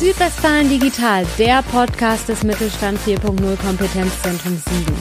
Südwestfalen 0.00 0.70
Digital, 0.70 1.26
der 1.38 1.60
Podcast 1.60 2.26
des 2.30 2.42
Mittelstand 2.42 2.98
4.0 3.00 3.22
Kompetenzzentrum 3.58 4.56
7. 4.56 4.96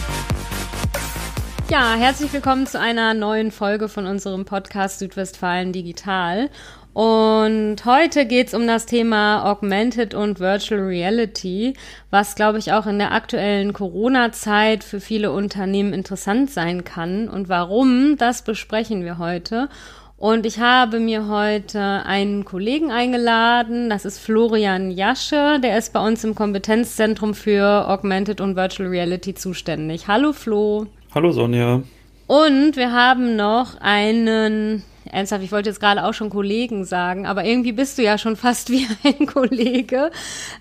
Ja, 1.70 1.94
herzlich 1.94 2.34
willkommen 2.34 2.68
zu 2.68 2.82
einer 2.82 3.14
neuen 3.14 3.52
Folge 3.52 3.88
von 3.88 4.06
unserem 4.06 4.44
Podcast 4.44 5.00
Südwestfalen 5.00 5.72
Digital. 5.72 6.50
Und 6.92 7.78
heute 7.86 8.26
geht 8.26 8.48
es 8.48 8.54
um 8.54 8.68
das 8.68 8.88
Thema 8.88 9.50
Augmented 9.50 10.16
und 10.16 10.42
Virtual 10.42 10.82
Reality, 10.82 11.76
was, 12.10 12.36
glaube 12.36 12.60
ich, 12.60 12.74
auch 12.74 12.86
in 12.86 13.00
der 13.00 13.14
aktuellen 13.14 13.72
Corona-Zeit 13.72 14.84
für 14.84 15.00
viele 15.00 15.32
Unternehmen 15.32 15.94
interessant 15.94 16.52
sein 16.52 16.84
kann. 16.84 17.30
Und 17.30 17.48
warum, 17.48 18.18
das 18.18 18.42
besprechen 18.42 19.06
wir 19.06 19.18
heute. 19.18 19.70
Und 20.20 20.46
ich 20.46 20.60
habe 20.60 21.00
mir 21.00 21.30
heute 21.30 21.80
einen 21.80 22.44
Kollegen 22.44 22.92
eingeladen. 22.92 23.90
Das 23.90 24.04
ist 24.04 24.20
Florian 24.20 24.92
Jasche. 24.92 25.62
Der 25.64 25.78
ist 25.78 25.94
bei 25.94 26.06
uns 26.06 26.26
im 26.26 26.36
Kompetenzzentrum 26.36 27.34
für 27.34 27.88
Augmented 27.88 28.42
und 28.42 28.58
Virtual 28.58 28.90
Reality 28.90 29.34
zuständig. 29.34 30.10
Hallo 30.10 30.34
Flo. 30.34 30.88
Hallo 31.16 31.32
Sonja. 31.32 31.84
Und 32.28 32.76
wir 32.76 32.92
haben 32.92 33.38
noch 33.38 33.80
einen, 33.80 34.84
ernsthaft, 35.10 35.42
ich 35.42 35.54
wollte 35.54 35.70
jetzt 35.70 35.80
gerade 35.80 36.04
auch 36.04 36.14
schon 36.14 36.30
Kollegen 36.30 36.84
sagen, 36.84 37.26
aber 37.26 37.46
irgendwie 37.46 37.72
bist 37.72 37.98
du 37.98 38.04
ja 38.04 38.18
schon 38.18 38.36
fast 38.36 38.70
wie 38.72 38.86
ein 39.06 39.26
Kollege. 39.26 40.12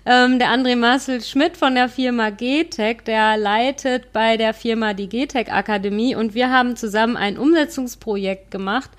Ähm, 0.05 0.39
der 0.39 0.53
André 0.53 0.77
Marcel 0.77 1.21
Schmidt 1.21 1.57
von 1.57 1.75
der 1.75 1.89
Firma 1.89 2.29
GTEC, 2.29 3.03
der 3.03 3.35
leitet 3.35 4.13
bei 4.13 4.37
der 4.37 4.53
Firma 4.53 4.93
die 4.93 5.09
GTEC 5.09 5.51
Akademie 5.51 6.15
und 6.15 6.33
wir 6.33 6.49
haben 6.49 6.77
zusammen 6.77 7.17
ein 7.17 7.37
Umsetzungsprojekt 7.37 8.51
gemacht 8.51 8.91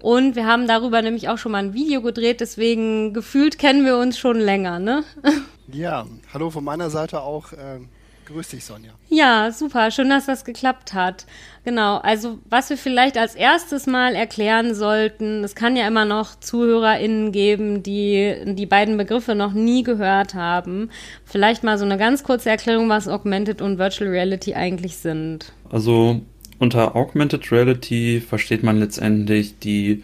und 0.00 0.36
wir 0.36 0.46
haben 0.46 0.66
darüber 0.66 1.02
nämlich 1.02 1.28
auch 1.28 1.38
schon 1.38 1.52
mal 1.52 1.58
ein 1.58 1.74
Video 1.74 2.02
gedreht, 2.02 2.40
deswegen 2.40 3.12
gefühlt 3.12 3.58
kennen 3.58 3.84
wir 3.84 3.98
uns 3.98 4.18
schon 4.18 4.38
länger, 4.38 4.78
ne? 4.78 5.04
Ja, 5.70 6.06
hallo 6.32 6.48
von 6.48 6.64
meiner 6.64 6.88
Seite 6.88 7.20
auch. 7.20 7.52
Äh, 7.52 7.80
grüß 8.24 8.48
dich, 8.48 8.64
Sonja. 8.64 8.92
Ja, 9.10 9.52
super. 9.52 9.90
Schön, 9.90 10.08
dass 10.08 10.24
das 10.24 10.46
geklappt 10.46 10.94
hat. 10.94 11.26
Genau. 11.64 11.98
Also, 11.98 12.38
was 12.48 12.70
wir 12.70 12.78
vielleicht 12.78 13.18
als 13.18 13.34
erstes 13.34 13.86
mal 13.86 14.14
erklären 14.14 14.74
sollten, 14.74 15.44
es 15.44 15.54
kann 15.54 15.76
ja 15.76 15.86
immer 15.86 16.06
noch 16.06 16.40
ZuhörerInnen 16.40 17.32
geben, 17.32 17.82
die 17.82 18.34
die 18.46 18.64
beiden 18.64 18.96
Begriffe 18.96 19.34
noch 19.34 19.52
nie 19.52 19.82
gehört 19.82 20.32
haben. 20.32 20.90
Vielleicht 21.26 21.64
mal 21.64 21.76
so 21.76 21.84
eine 21.84 21.98
ganz 21.98 22.24
kurze 22.24 22.48
Erklärung, 22.48 22.88
was 22.88 23.08
Augmented 23.08 23.60
und 23.60 23.76
Virtual 23.76 24.08
Reality 24.08 24.54
eigentlich 24.54 24.96
sind. 24.96 25.52
Also, 25.70 26.22
unter 26.58 26.96
Augmented 26.96 27.50
Reality 27.52 28.20
versteht 28.20 28.62
man 28.62 28.78
letztendlich 28.78 29.58
die, 29.58 30.02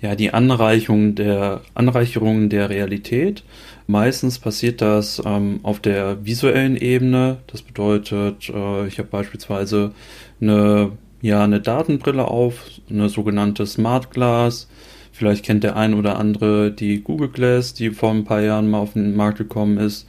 ja, 0.00 0.14
die 0.14 0.32
Anreichung 0.32 1.14
der, 1.14 1.62
Anreicherung 1.74 2.48
der 2.48 2.70
Realität. 2.70 3.42
Meistens 3.86 4.38
passiert 4.38 4.80
das 4.80 5.22
ähm, 5.24 5.60
auf 5.62 5.80
der 5.80 6.24
visuellen 6.24 6.76
Ebene. 6.76 7.38
Das 7.46 7.62
bedeutet, 7.62 8.48
äh, 8.48 8.86
ich 8.86 8.98
habe 8.98 9.08
beispielsweise 9.08 9.92
eine, 10.40 10.92
ja, 11.20 11.44
eine 11.44 11.60
Datenbrille 11.60 12.26
auf, 12.26 12.64
eine 12.88 13.08
sogenannte 13.08 13.66
Smart 13.66 14.10
Glass. 14.10 14.68
Vielleicht 15.12 15.44
kennt 15.44 15.64
der 15.64 15.76
ein 15.76 15.94
oder 15.94 16.18
andere 16.18 16.72
die 16.72 17.00
Google 17.00 17.28
Glass, 17.28 17.72
die 17.72 17.90
vor 17.90 18.10
ein 18.10 18.24
paar 18.24 18.40
Jahren 18.40 18.68
mal 18.68 18.78
auf 18.78 18.94
den 18.94 19.14
Markt 19.14 19.38
gekommen 19.38 19.78
ist. 19.78 20.08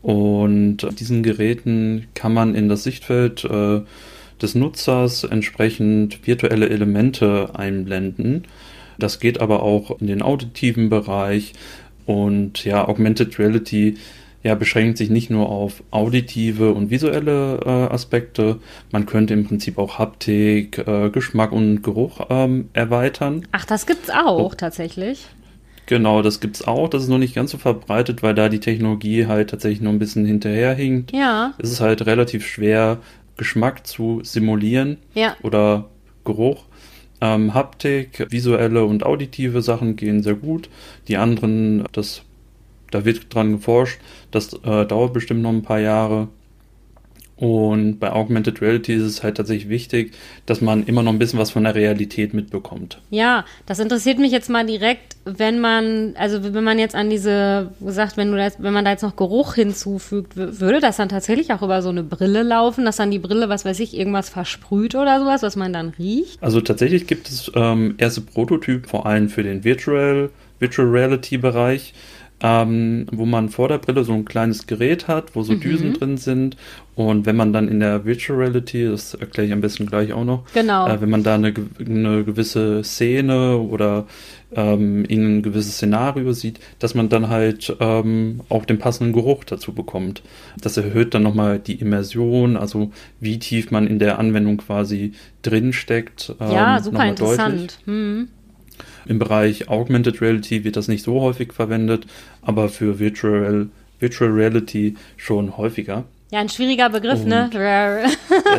Und 0.00 0.78
diesen 1.00 1.22
Geräten 1.22 2.06
kann 2.14 2.32
man 2.32 2.54
in 2.54 2.68
das 2.68 2.84
Sichtfeld 2.84 3.44
äh, 3.44 3.80
des 4.42 4.54
Nutzers 4.54 5.24
entsprechend 5.24 6.26
virtuelle 6.26 6.68
Elemente 6.68 7.50
einblenden. 7.54 8.44
Das 8.98 9.20
geht 9.20 9.40
aber 9.40 9.62
auch 9.62 10.00
in 10.00 10.06
den 10.06 10.22
auditiven 10.22 10.88
Bereich 10.88 11.52
und 12.06 12.64
ja, 12.64 12.88
Augmented 12.88 13.38
Reality 13.38 13.96
ja, 14.42 14.54
beschränkt 14.54 14.98
sich 14.98 15.10
nicht 15.10 15.30
nur 15.30 15.48
auf 15.48 15.82
auditive 15.90 16.72
und 16.72 16.90
visuelle 16.90 17.60
äh, 17.64 17.92
Aspekte, 17.92 18.58
man 18.92 19.04
könnte 19.04 19.34
im 19.34 19.44
Prinzip 19.44 19.78
auch 19.78 19.98
Haptik, 19.98 20.78
äh, 20.78 21.10
Geschmack 21.10 21.52
und 21.52 21.82
Geruch 21.82 22.20
ähm, 22.30 22.68
erweitern. 22.72 23.46
Ach, 23.52 23.64
das 23.64 23.86
gibt's 23.86 24.10
auch 24.10 24.52
oh. 24.52 24.54
tatsächlich. 24.56 25.26
Genau, 25.86 26.22
das 26.22 26.40
gibt's 26.40 26.66
auch. 26.66 26.88
Das 26.88 27.02
ist 27.02 27.08
noch 27.08 27.18
nicht 27.18 27.34
ganz 27.34 27.50
so 27.50 27.58
verbreitet, 27.58 28.22
weil 28.22 28.34
da 28.34 28.48
die 28.48 28.60
Technologie 28.60 29.26
halt 29.26 29.50
tatsächlich 29.50 29.80
noch 29.80 29.90
ein 29.90 29.98
bisschen 29.98 30.26
hinterherhinkt. 30.26 31.12
Ja. 31.12 31.54
Es 31.58 31.72
ist 31.72 31.80
halt 31.80 32.04
relativ 32.06 32.46
schwer, 32.46 32.98
Geschmack 33.38 33.86
zu 33.86 34.20
simulieren 34.22 34.98
ja. 35.14 35.34
oder 35.42 35.88
Geruch. 36.24 36.64
Ähm, 37.20 37.54
Haptik, 37.54 38.26
visuelle 38.30 38.84
und 38.84 39.04
auditive 39.04 39.62
Sachen 39.62 39.96
gehen 39.96 40.22
sehr 40.22 40.34
gut. 40.34 40.68
Die 41.08 41.16
anderen, 41.16 41.84
das, 41.92 42.22
da 42.90 43.04
wird 43.04 43.34
dran 43.34 43.52
geforscht. 43.52 43.98
Das 44.30 44.52
äh, 44.52 44.84
dauert 44.84 45.14
bestimmt 45.14 45.42
noch 45.42 45.50
ein 45.50 45.62
paar 45.62 45.80
Jahre. 45.80 46.28
Und 47.38 48.00
bei 48.00 48.10
Augmented 48.10 48.60
Reality 48.60 48.94
ist 48.94 49.04
es 49.04 49.22
halt 49.22 49.36
tatsächlich 49.36 49.68
wichtig, 49.68 50.12
dass 50.44 50.60
man 50.60 50.84
immer 50.84 51.04
noch 51.04 51.12
ein 51.12 51.20
bisschen 51.20 51.38
was 51.38 51.52
von 51.52 51.62
der 51.64 51.74
Realität 51.76 52.34
mitbekommt. 52.34 53.00
Ja, 53.10 53.44
das 53.64 53.78
interessiert 53.78 54.18
mich 54.18 54.32
jetzt 54.32 54.50
mal 54.50 54.66
direkt, 54.66 55.16
wenn 55.24 55.60
man, 55.60 56.14
also 56.18 56.42
wenn 56.52 56.64
man 56.64 56.80
jetzt 56.80 56.96
an 56.96 57.10
diese, 57.10 57.70
gesagt, 57.80 58.16
wenn 58.16 58.32
du 58.32 58.36
das, 58.36 58.60
wenn 58.60 58.72
man 58.72 58.84
da 58.84 58.90
jetzt 58.90 59.02
noch 59.02 59.14
Geruch 59.14 59.54
hinzufügt, 59.54 60.36
würde 60.36 60.80
das 60.80 60.96
dann 60.96 61.08
tatsächlich 61.08 61.52
auch 61.52 61.62
über 61.62 61.80
so 61.80 61.90
eine 61.90 62.02
Brille 62.02 62.42
laufen, 62.42 62.84
dass 62.84 62.96
dann 62.96 63.12
die 63.12 63.20
Brille, 63.20 63.48
was 63.48 63.64
weiß 63.64 63.78
ich, 63.80 63.96
irgendwas 63.96 64.28
versprüht 64.28 64.96
oder 64.96 65.20
sowas, 65.20 65.42
was 65.42 65.54
man 65.54 65.72
dann 65.72 65.90
riecht? 65.90 66.42
Also 66.42 66.60
tatsächlich 66.60 67.06
gibt 67.06 67.28
es 67.28 67.52
ähm, 67.54 67.94
erste 67.98 68.20
Prototypen, 68.20 68.88
vor 68.88 69.06
allem 69.06 69.28
für 69.28 69.44
den 69.44 69.62
Virtual, 69.62 70.30
Virtual 70.58 70.88
Reality 70.88 71.38
Bereich 71.38 71.94
ähm, 72.40 73.06
wo 73.10 73.26
man 73.26 73.48
vor 73.48 73.68
der 73.68 73.78
Brille 73.78 74.04
so 74.04 74.12
ein 74.12 74.24
kleines 74.24 74.66
Gerät 74.66 75.08
hat, 75.08 75.34
wo 75.34 75.42
so 75.42 75.54
mhm. 75.54 75.60
Düsen 75.60 75.92
drin 75.94 76.16
sind. 76.16 76.56
Und 76.94 77.26
wenn 77.26 77.36
man 77.36 77.52
dann 77.52 77.68
in 77.68 77.80
der 77.80 78.04
Virtual 78.04 78.38
Reality, 78.38 78.86
das 78.86 79.14
erkläre 79.14 79.46
ich 79.46 79.52
am 79.52 79.60
besten 79.60 79.86
gleich 79.86 80.12
auch 80.12 80.24
noch, 80.24 80.44
genau. 80.52 80.88
äh, 80.88 81.00
wenn 81.00 81.10
man 81.10 81.22
da 81.22 81.36
eine, 81.36 81.54
eine 81.78 82.24
gewisse 82.24 82.82
Szene 82.82 83.58
oder 83.58 84.06
ähm, 84.52 85.04
ein 85.08 85.42
gewisses 85.42 85.74
Szenario 85.74 86.32
sieht, 86.32 86.58
dass 86.78 86.94
man 86.94 87.08
dann 87.08 87.28
halt 87.28 87.76
ähm, 87.80 88.40
auch 88.48 88.64
den 88.64 88.78
passenden 88.78 89.12
Geruch 89.12 89.44
dazu 89.44 89.72
bekommt. 89.72 90.22
Das 90.60 90.76
erhöht 90.76 91.14
dann 91.14 91.22
nochmal 91.22 91.58
die 91.58 91.76
Immersion, 91.76 92.56
also 92.56 92.90
wie 93.20 93.38
tief 93.38 93.70
man 93.70 93.86
in 93.86 93.98
der 93.98 94.18
Anwendung 94.18 94.56
quasi 94.56 95.12
drin 95.42 95.72
steckt. 95.72 96.34
Ähm, 96.40 96.50
ja, 96.50 96.80
super 96.80 97.06
interessant. 97.06 97.78
Hm. 97.84 98.28
Im 99.08 99.18
Bereich 99.18 99.68
Augmented 99.68 100.20
Reality 100.20 100.64
wird 100.64 100.76
das 100.76 100.86
nicht 100.86 101.02
so 101.02 101.20
häufig 101.20 101.52
verwendet, 101.52 102.06
aber 102.42 102.68
für 102.68 102.98
Virtual, 102.98 103.68
Virtual 103.98 104.30
Reality 104.30 104.96
schon 105.16 105.56
häufiger. 105.56 106.04
Ja, 106.30 106.40
ein 106.40 106.50
schwieriger 106.50 106.90
Begriff, 106.90 107.24
ne? 107.24 107.44
Und, 107.44 107.54
ne? 107.54 108.02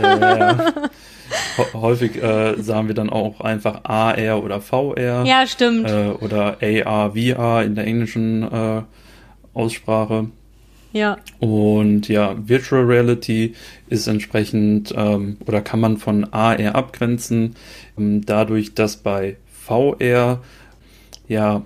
äh, 0.02 1.74
häufig 1.74 2.22
äh, 2.22 2.60
sagen 2.62 2.88
wir 2.88 2.96
dann 2.96 3.12
auch 3.12 3.42
einfach 3.42 3.84
AR 3.84 4.44
oder 4.44 4.60
VR. 4.60 5.24
Ja, 5.24 5.46
stimmt. 5.46 5.88
Äh, 5.88 6.10
oder 6.20 6.58
AR, 6.64 7.12
VR 7.12 7.64
in 7.64 7.76
der 7.76 7.86
englischen 7.86 8.42
äh, 8.42 8.82
Aussprache. 9.54 10.30
Ja. 10.94 11.18
Und 11.38 12.08
ja, 12.08 12.36
Virtual 12.40 12.84
Reality 12.84 13.54
ist 13.88 14.08
entsprechend 14.08 14.92
ähm, 14.98 15.38
oder 15.46 15.62
kann 15.62 15.80
man 15.80 15.98
von 15.98 16.34
AR 16.34 16.74
abgrenzen, 16.74 17.56
ähm, 18.00 18.26
dadurch, 18.26 18.74
dass 18.74 18.98
bei 18.98 19.38
VR 19.70 20.42
ja 21.28 21.64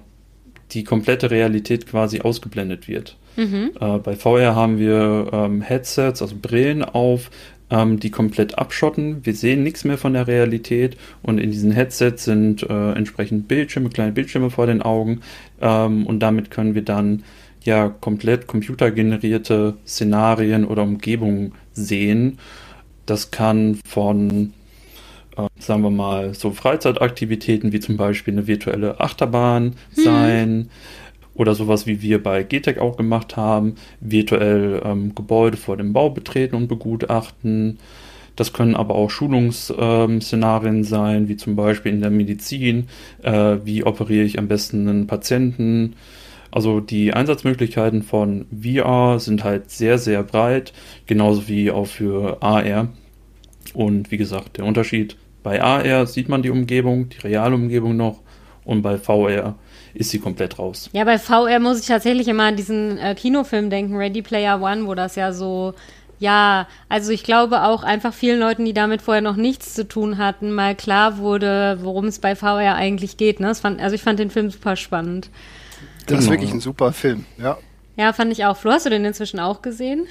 die 0.72 0.84
komplette 0.84 1.32
Realität 1.32 1.88
quasi 1.88 2.22
ausgeblendet 2.22 2.88
wird. 2.88 3.18
Mhm. 3.36 3.72
Äh, 3.80 3.98
bei 4.00 4.16
VR 4.16 4.56
haben 4.56 4.78
wir 4.78 5.30
ähm, 5.32 5.62
Headsets, 5.62 6.22
also 6.22 6.36
Brillen 6.40 6.84
auf, 6.84 7.32
ähm, 7.70 8.00
die 8.00 8.12
komplett 8.12 8.58
abschotten. 8.58 9.26
Wir 9.26 9.34
sehen 9.34 9.64
nichts 9.64 9.86
mehr 9.86 9.98
von 9.98 10.14
der 10.14 10.28
Realität 10.28 10.98
und 11.22 11.40
in 11.40 11.52
diesen 11.52 11.72
Headsets 11.72 12.26
sind 12.26 12.64
äh, 12.64 12.92
entsprechend 12.92 13.48
Bildschirme, 13.48 13.90
kleine 13.90 14.12
Bildschirme 14.12 14.50
vor 14.50 14.68
den 14.68 14.82
Augen 14.82 15.22
ähm, 15.62 16.06
und 16.06 16.20
damit 16.20 16.52
können 16.52 16.76
wir 16.76 16.84
dann 16.84 17.24
ja 17.62 17.90
komplett 17.90 18.48
computergenerierte 18.48 19.76
Szenarien 19.88 20.66
oder 20.66 20.84
Umgebungen 20.84 21.54
sehen. 21.74 22.40
Das 23.06 23.32
kann 23.32 23.80
von 23.86 24.54
äh, 25.38 25.48
sagen 25.60 25.82
wir 25.82 25.90
mal, 25.90 26.34
so 26.34 26.52
Freizeitaktivitäten 26.52 27.72
wie 27.72 27.80
zum 27.80 27.98
Beispiel 27.98 28.34
eine 28.34 28.48
virtuelle 28.48 29.00
Achterbahn 29.00 29.76
hm. 29.96 30.04
sein 30.04 30.70
Oder 31.36 31.56
sowas, 31.56 31.88
wie 31.88 32.02
wir 32.02 32.22
bei 32.22 32.44
GTEC 32.44 32.78
auch 32.78 32.96
gemacht 32.96 33.38
haben, 33.38 33.76
virtuell 34.00 34.82
ähm, 34.86 35.16
Gebäude 35.16 35.58
vor 35.58 35.78
dem 35.78 35.92
Bau 35.92 36.12
betreten 36.12 36.56
und 36.56 36.68
begutachten. 36.68 37.80
Das 38.36 38.54
können 38.54 38.76
aber 38.76 38.96
auch 38.96 39.10
Schulungsszenarien 39.10 40.78
ähm, 40.78 40.84
sein, 40.84 41.28
wie 41.28 41.38
zum 41.38 41.56
Beispiel 41.56 41.92
in 41.92 42.02
der 42.02 42.10
Medizin, 42.10 42.88
äh, 43.22 43.58
wie 43.64 43.84
operiere 43.84 44.26
ich 44.26 44.40
am 44.40 44.48
besten 44.48 44.88
einen 44.88 45.08
Patienten. 45.08 45.96
Also 46.52 46.80
die 46.80 47.14
Einsatzmöglichkeiten 47.14 48.04
von 48.04 48.46
VR 48.52 49.20
sind 49.20 49.44
halt 49.44 49.72
sehr, 49.72 49.98
sehr 49.98 50.22
breit, 50.22 50.72
genauso 51.08 51.48
wie 51.48 51.72
auch 51.72 51.88
für 51.88 52.44
AR. 52.44 52.90
Und 53.74 54.12
wie 54.12 54.18
gesagt, 54.18 54.58
der 54.58 54.66
Unterschied 54.66 55.18
bei 55.44 55.62
AR 55.62 56.08
sieht 56.08 56.30
man 56.30 56.42
die 56.42 56.50
Umgebung, 56.50 57.10
die 57.10 57.20
reale 57.20 57.56
Umgebung 57.56 57.96
noch 57.96 58.22
und 58.66 58.82
bei 58.82 58.98
VR 58.98 59.56
ist 59.94 60.10
sie 60.10 60.20
komplett 60.20 60.58
raus. 60.58 60.90
Ja, 60.94 61.04
bei 61.04 61.20
VR 61.20 61.60
muss 61.60 61.80
ich 61.80 61.88
tatsächlich 61.88 62.28
immer 62.28 62.46
an 62.46 62.56
diesen 62.56 62.98
äh, 62.98 63.14
Kinofilm 63.16 63.70
denken, 63.70 63.96
Ready 63.96 64.22
Player 64.22 64.62
One, 64.62 64.88
wo 64.88 64.96
das 64.96 65.16
ja 65.16 65.34
so, 65.34 65.74
ja, 66.20 66.68
also 66.90 67.12
ich 67.12 67.24
glaube 67.24 67.64
auch 67.64 67.84
einfach 67.84 68.14
vielen 68.14 68.40
Leuten, 68.40 68.66
die 68.66 68.74
damit 68.74 69.02
vorher 69.02 69.22
noch 69.22 69.36
nichts 69.36 69.74
zu 69.74 69.88
tun 69.88 70.18
hatten, 70.18 70.52
mal 70.52 70.76
klar 70.76 71.18
wurde, 71.18 71.78
worum 71.82 72.06
es 72.06 72.20
bei 72.20 72.36
VR 72.36 72.76
eigentlich 72.76 73.18
geht. 73.18 73.40
Ne? 73.40 73.54
Fand, 73.54 73.82
also 73.82 73.96
ich 73.96 74.02
fand 74.02 74.20
den 74.20 74.32
Film 74.32 74.50
super 74.50 74.76
spannend. 74.76 75.30
Das 76.06 76.08
genau. 76.08 76.20
ist 76.20 76.30
wirklich 76.30 76.52
ein 76.54 76.60
super 76.60 76.92
Film, 76.92 77.26
ja. 77.38 77.58
Ja, 77.96 78.12
fand 78.12 78.32
ich 78.32 78.46
auch. 78.46 78.58
Flo, 78.58 78.72
hast 78.72 78.88
du 78.88 78.90
den 78.90 79.06
inzwischen 79.06 79.40
auch 79.40 79.62
gesehen? 79.62 80.08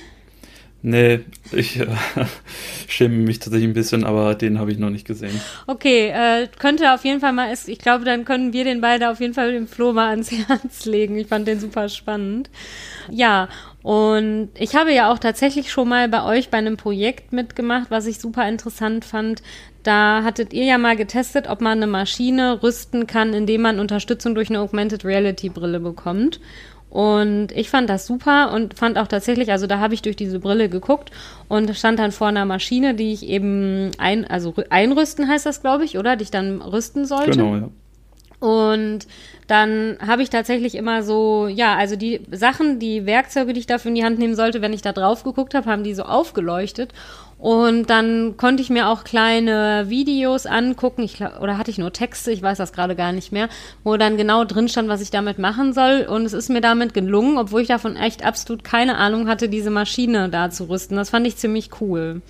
Nee, 0.84 1.20
ich 1.52 1.78
äh, 1.78 1.86
schäme 2.88 3.14
mich 3.14 3.38
tatsächlich 3.38 3.70
ein 3.70 3.74
bisschen, 3.74 4.02
aber 4.02 4.34
den 4.34 4.58
habe 4.58 4.72
ich 4.72 4.78
noch 4.78 4.90
nicht 4.90 5.06
gesehen. 5.06 5.40
Okay, 5.68 6.08
äh, 6.08 6.48
könnte 6.58 6.92
auf 6.92 7.04
jeden 7.04 7.20
Fall 7.20 7.32
mal, 7.32 7.54
ich 7.66 7.78
glaube, 7.78 8.04
dann 8.04 8.24
können 8.24 8.52
wir 8.52 8.64
den 8.64 8.80
beide 8.80 9.10
auf 9.10 9.20
jeden 9.20 9.32
Fall 9.32 9.52
dem 9.52 9.68
Flo 9.68 9.92
mal 9.92 10.10
ans 10.10 10.32
Herz 10.48 10.84
legen. 10.84 11.16
Ich 11.16 11.28
fand 11.28 11.46
den 11.46 11.60
super 11.60 11.88
spannend. 11.88 12.50
Ja, 13.10 13.48
und 13.82 14.50
ich 14.58 14.74
habe 14.74 14.92
ja 14.92 15.12
auch 15.12 15.20
tatsächlich 15.20 15.70
schon 15.70 15.88
mal 15.88 16.08
bei 16.08 16.24
euch 16.24 16.50
bei 16.50 16.58
einem 16.58 16.76
Projekt 16.76 17.32
mitgemacht, 17.32 17.90
was 17.90 18.06
ich 18.06 18.18
super 18.18 18.48
interessant 18.48 19.04
fand. 19.04 19.42
Da 19.84 20.22
hattet 20.22 20.52
ihr 20.52 20.64
ja 20.64 20.78
mal 20.78 20.96
getestet, 20.96 21.48
ob 21.48 21.60
man 21.60 21.78
eine 21.78 21.88
Maschine 21.88 22.62
rüsten 22.62 23.06
kann, 23.06 23.34
indem 23.34 23.62
man 23.62 23.80
Unterstützung 23.80 24.34
durch 24.34 24.48
eine 24.48 24.60
Augmented 24.60 25.04
Reality 25.04 25.48
Brille 25.48 25.80
bekommt. 25.80 26.40
Und 26.92 27.52
ich 27.52 27.70
fand 27.70 27.88
das 27.88 28.06
super 28.06 28.52
und 28.52 28.74
fand 28.74 28.98
auch 28.98 29.06
tatsächlich, 29.06 29.50
also 29.50 29.66
da 29.66 29.78
habe 29.78 29.94
ich 29.94 30.02
durch 30.02 30.14
diese 30.14 30.38
Brille 30.38 30.68
geguckt 30.68 31.10
und 31.48 31.74
stand 31.74 31.98
dann 31.98 32.12
vor 32.12 32.26
einer 32.26 32.44
Maschine, 32.44 32.94
die 32.94 33.14
ich 33.14 33.26
eben 33.26 33.92
ein, 33.96 34.26
also 34.26 34.52
einrüsten 34.68 35.26
heißt 35.26 35.46
das, 35.46 35.62
glaube 35.62 35.86
ich, 35.86 35.96
oder? 35.96 36.16
Die 36.16 36.24
ich 36.24 36.30
dann 36.30 36.60
rüsten 36.60 37.06
sollte. 37.06 37.30
Genau, 37.30 37.56
ja. 37.56 37.68
Und 38.46 39.06
dann 39.46 39.96
habe 40.06 40.22
ich 40.22 40.28
tatsächlich 40.28 40.74
immer 40.74 41.02
so, 41.02 41.46
ja, 41.46 41.76
also 41.76 41.96
die 41.96 42.20
Sachen, 42.30 42.78
die 42.78 43.06
Werkzeuge, 43.06 43.54
die 43.54 43.60
ich 43.60 43.66
dafür 43.66 43.88
in 43.88 43.94
die 43.94 44.04
Hand 44.04 44.18
nehmen 44.18 44.34
sollte, 44.34 44.60
wenn 44.60 44.74
ich 44.74 44.82
da 44.82 44.92
drauf 44.92 45.24
geguckt 45.24 45.54
habe, 45.54 45.70
haben 45.70 45.84
die 45.84 45.94
so 45.94 46.02
aufgeleuchtet. 46.02 46.92
Und 47.42 47.90
dann 47.90 48.36
konnte 48.36 48.62
ich 48.62 48.70
mir 48.70 48.86
auch 48.86 49.02
kleine 49.02 49.86
Videos 49.88 50.46
angucken, 50.46 51.02
ich, 51.02 51.20
oder 51.20 51.58
hatte 51.58 51.72
ich 51.72 51.78
nur 51.78 51.92
Texte, 51.92 52.30
ich 52.30 52.40
weiß 52.40 52.56
das 52.56 52.72
gerade 52.72 52.94
gar 52.94 53.10
nicht 53.10 53.32
mehr, 53.32 53.48
wo 53.82 53.96
dann 53.96 54.16
genau 54.16 54.44
drin 54.44 54.68
stand, 54.68 54.88
was 54.88 55.00
ich 55.00 55.10
damit 55.10 55.40
machen 55.40 55.72
soll. 55.72 56.06
Und 56.08 56.24
es 56.24 56.34
ist 56.34 56.50
mir 56.50 56.60
damit 56.60 56.94
gelungen, 56.94 57.38
obwohl 57.38 57.62
ich 57.62 57.66
davon 57.66 57.96
echt 57.96 58.24
absolut 58.24 58.62
keine 58.62 58.96
Ahnung 58.96 59.26
hatte, 59.26 59.48
diese 59.48 59.70
Maschine 59.70 60.28
da 60.28 60.50
zu 60.50 60.68
rüsten. 60.68 60.96
Das 60.96 61.10
fand 61.10 61.26
ich 61.26 61.34
ziemlich 61.36 61.70
cool. 61.80 62.22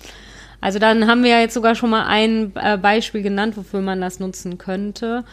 Also 0.61 0.79
dann 0.79 1.05
haben 1.05 1.21
wir 1.21 1.29
ja 1.29 1.41
jetzt 1.41 1.53
sogar 1.53 1.75
schon 1.75 1.91
mal 1.91 2.07
ein 2.07 2.51
äh, 2.55 2.79
Beispiel 2.79 3.21
genannt, 3.21 3.55
wofür 3.55 3.81
man 3.81 4.01
das 4.01 4.19
nutzen 4.19 4.57
könnte. 4.57 5.25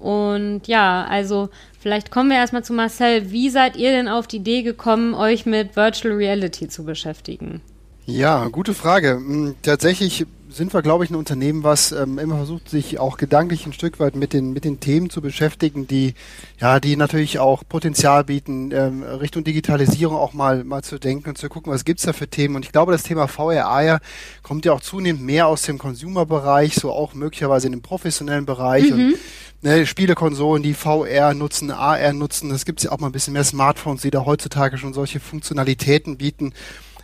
Und 0.00 0.66
ja, 0.66 1.06
also 1.08 1.48
vielleicht 1.78 2.10
kommen 2.10 2.30
wir 2.30 2.38
erstmal 2.38 2.64
zu 2.64 2.72
Marcel. 2.72 3.30
Wie 3.30 3.50
seid 3.50 3.76
ihr 3.76 3.92
denn 3.92 4.08
auf 4.08 4.26
die 4.26 4.38
Idee 4.38 4.62
gekommen, 4.62 5.14
euch 5.14 5.46
mit 5.46 5.76
Virtual 5.76 6.16
Reality 6.16 6.66
zu 6.66 6.84
beschäftigen? 6.84 7.62
Ja, 8.08 8.48
gute 8.48 8.72
Frage. 8.72 9.16
Hm, 9.16 9.56
tatsächlich 9.60 10.24
sind 10.48 10.72
wir, 10.72 10.80
glaube 10.80 11.04
ich, 11.04 11.10
ein 11.10 11.14
Unternehmen, 11.14 11.62
was 11.62 11.92
ähm, 11.92 12.18
immer 12.18 12.36
versucht, 12.36 12.70
sich 12.70 12.98
auch 12.98 13.18
gedanklich 13.18 13.66
ein 13.66 13.74
Stück 13.74 14.00
weit 14.00 14.16
mit 14.16 14.32
den, 14.32 14.54
mit 14.54 14.64
den 14.64 14.80
Themen 14.80 15.10
zu 15.10 15.20
beschäftigen, 15.20 15.86
die, 15.86 16.14
ja, 16.58 16.80
die 16.80 16.96
natürlich 16.96 17.38
auch 17.38 17.64
Potenzial 17.68 18.24
bieten, 18.24 18.70
ähm, 18.72 19.02
Richtung 19.02 19.44
Digitalisierung 19.44 20.16
auch 20.16 20.32
mal, 20.32 20.64
mal 20.64 20.82
zu 20.82 20.98
denken 20.98 21.28
und 21.28 21.36
zu 21.36 21.50
gucken, 21.50 21.70
was 21.70 21.84
gibt's 21.84 22.04
da 22.04 22.14
für 22.14 22.28
Themen. 22.28 22.56
Und 22.56 22.64
ich 22.64 22.72
glaube, 22.72 22.92
das 22.92 23.02
Thema 23.02 23.28
VR 23.28 23.82
ja 23.82 23.98
kommt 24.42 24.64
ja 24.64 24.72
auch 24.72 24.80
zunehmend 24.80 25.22
mehr 25.22 25.46
aus 25.46 25.60
dem 25.64 25.76
Consumer-Bereich, 25.76 26.76
so 26.76 26.90
auch 26.90 27.12
möglicherweise 27.12 27.66
in 27.66 27.72
dem 27.72 27.82
professionellen 27.82 28.46
Bereich. 28.46 28.90
Mhm. 28.90 28.92
Und, 28.92 29.18
ne, 29.60 29.84
Spielekonsolen, 29.84 30.62
die 30.62 30.72
VR 30.72 31.34
nutzen, 31.34 31.70
AR 31.70 32.14
nutzen, 32.14 32.50
es 32.52 32.64
gibt 32.64 32.82
ja 32.82 32.90
auch 32.90 33.00
mal 33.00 33.08
ein 33.08 33.12
bisschen 33.12 33.34
mehr 33.34 33.44
Smartphones, 33.44 34.00
die 34.00 34.10
da 34.10 34.24
heutzutage 34.24 34.78
schon 34.78 34.94
solche 34.94 35.20
Funktionalitäten 35.20 36.16
bieten. 36.16 36.54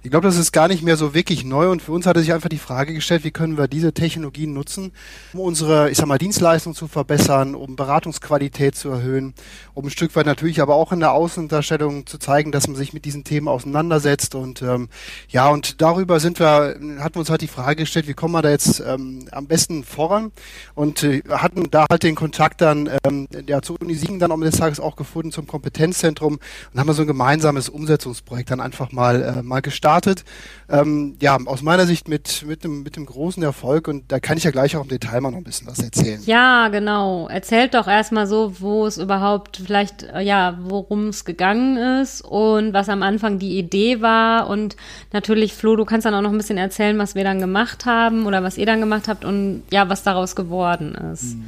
Ich 0.05 0.11
glaube, 0.11 0.27
das 0.27 0.37
ist 0.37 0.53
gar 0.53 0.69
nicht 0.69 0.83
mehr 0.83 0.99
so 0.99 1.15
wirklich 1.15 1.47
neu 1.47 1.71
und 1.71 1.81
für 1.81 1.93
uns 1.93 2.05
hatte 2.05 2.21
sich 2.21 2.35
einfach 2.35 2.51
die 2.51 2.59
Frage 2.59 2.93
gestellt, 2.93 3.25
wie 3.25 3.31
können 3.31 3.57
wir 3.57 3.69
diese 3.69 3.95
Technologien 3.95 4.53
nutzen, 4.53 4.93
um 5.33 5.41
unsere, 5.41 5.91
ich 5.91 5.97
sag 5.97 6.07
mal, 6.07 6.19
Dienstleistung 6.19 6.75
zu 6.75 6.89
verbessern, 6.89 7.55
um 7.55 7.75
Beratungsqualität 7.75 8.75
zu 8.75 8.91
erhöhen, 8.91 9.33
um 9.73 9.87
ein 9.87 9.91
Stück 9.91 10.15
weit 10.15 10.27
natürlich 10.27 10.61
aber 10.61 10.75
auch 10.75 10.93
in 10.93 11.01
der 11.01 11.13
Außendarstellung 11.13 12.05
zu 12.05 12.19
zeigen, 12.19 12.53
dass 12.53 12.69
man 12.69 12.77
sich 12.77 12.93
mit 12.93 13.07
diesen 13.07 13.25
Themen 13.25 13.49
auseinandersetzt. 13.49 14.35
Und 14.35 14.61
ähm, 14.61 14.91
ja, 15.31 15.49
und 15.49 15.81
darüber 15.81 16.21
sind 16.21 16.39
wir, 16.39 16.77
hatten 16.99 17.15
wir 17.15 17.21
uns 17.21 17.31
halt 17.31 17.41
die 17.41 17.49
Frage 17.49 17.77
gestellt, 17.77 18.07
wie 18.07 18.13
kommen 18.13 18.35
wir 18.35 18.43
da 18.43 18.51
jetzt 18.51 18.81
ähm, 18.87 19.27
am 19.31 19.47
besten 19.47 19.85
voran? 19.85 20.33
Und 20.75 21.03
äh, 21.03 21.23
hatten 21.31 21.71
da 21.71 21.87
halt 21.91 22.03
den 22.03 22.15
Kontakt 22.15 22.61
dann 22.61 22.91
ähm, 23.07 23.27
ja, 23.47 23.63
zu 23.63 23.75
Uni 23.81 23.95
Siegen 23.95 24.19
dann 24.19 24.33
am 24.33 24.43
Ende 24.43 24.51
des 24.51 24.61
Tages 24.61 24.81
auch 24.81 24.97
gefunden 24.97 25.33
zum 25.33 25.47
Kompetenzzentrum 25.47 26.41
und 26.75 26.79
haben 26.79 26.87
wir 26.87 26.93
so 26.93 27.01
ein 27.01 27.09
gemeinsames 27.09 27.71
Umsetzungsprojekt 27.71 28.51
dann 28.51 28.61
einfach 28.61 28.93
mal, 28.93 29.23
äh, 29.23 29.43
mal 29.43 29.63
gestartet 29.63 29.94
gestartet. 29.95 30.25
Ähm, 30.67 31.17
ja, 31.21 31.37
aus 31.45 31.61
meiner 31.61 31.87
Sicht 31.87 32.09
mit, 32.09 32.45
mit, 32.47 32.65
dem, 32.65 32.83
mit 32.83 32.97
dem 32.97 33.05
großen 33.05 33.43
Erfolg 33.43 33.87
und 33.87 34.11
da 34.11 34.19
kann 34.19 34.39
ich 34.39 34.45
ja 34.45 34.51
gleich 34.51 34.77
auch 34.77 34.83
im 34.83 34.89
Detail 34.89 35.21
mal 35.21 35.31
noch 35.31 35.39
ein 35.39 35.45
bisschen 35.45 35.67
was 35.67 35.79
erzählen. 35.79 36.23
Ja, 36.25 36.69
genau. 36.69 37.29
Erzählt 37.29 37.75
doch 37.75 37.87
erstmal 37.87 38.27
so, 38.27 38.61
wo 38.61 38.87
es 38.87 38.97
überhaupt 38.97 39.59
vielleicht, 39.59 40.05
äh, 40.05 40.23
ja, 40.23 40.59
worum 40.63 41.09
es 41.09 41.27
gegangen 41.27 41.77
ist 42.01 42.23
und 42.23 42.73
was 42.73 42.89
am 42.89 43.03
Anfang 43.03 43.39
die 43.39 43.59
Idee 43.59 44.01
war 44.01 44.49
und 44.49 44.77
natürlich, 45.13 45.53
Flo, 45.53 45.77
du 45.77 45.85
kannst 45.85 46.07
dann 46.07 46.15
auch 46.15 46.23
noch 46.23 46.33
ein 46.33 46.39
bisschen 46.39 46.59
erzählen, 46.59 46.99
was 46.99 47.15
wir 47.15 47.25
dann 47.25 47.41
gemacht 47.41 47.85
haben 47.85 48.25
oder 48.25 48.43
was 48.43 48.57
ihr 48.57 48.67
dann 48.67 48.81
gemacht 48.81 49.07
habt 49.07 49.25
und 49.25 49.65
ja, 49.71 49.89
was 49.91 50.03
daraus 50.03 50.35
geworden 50.35 50.95
ist. 51.13 51.37
Mhm. 51.37 51.45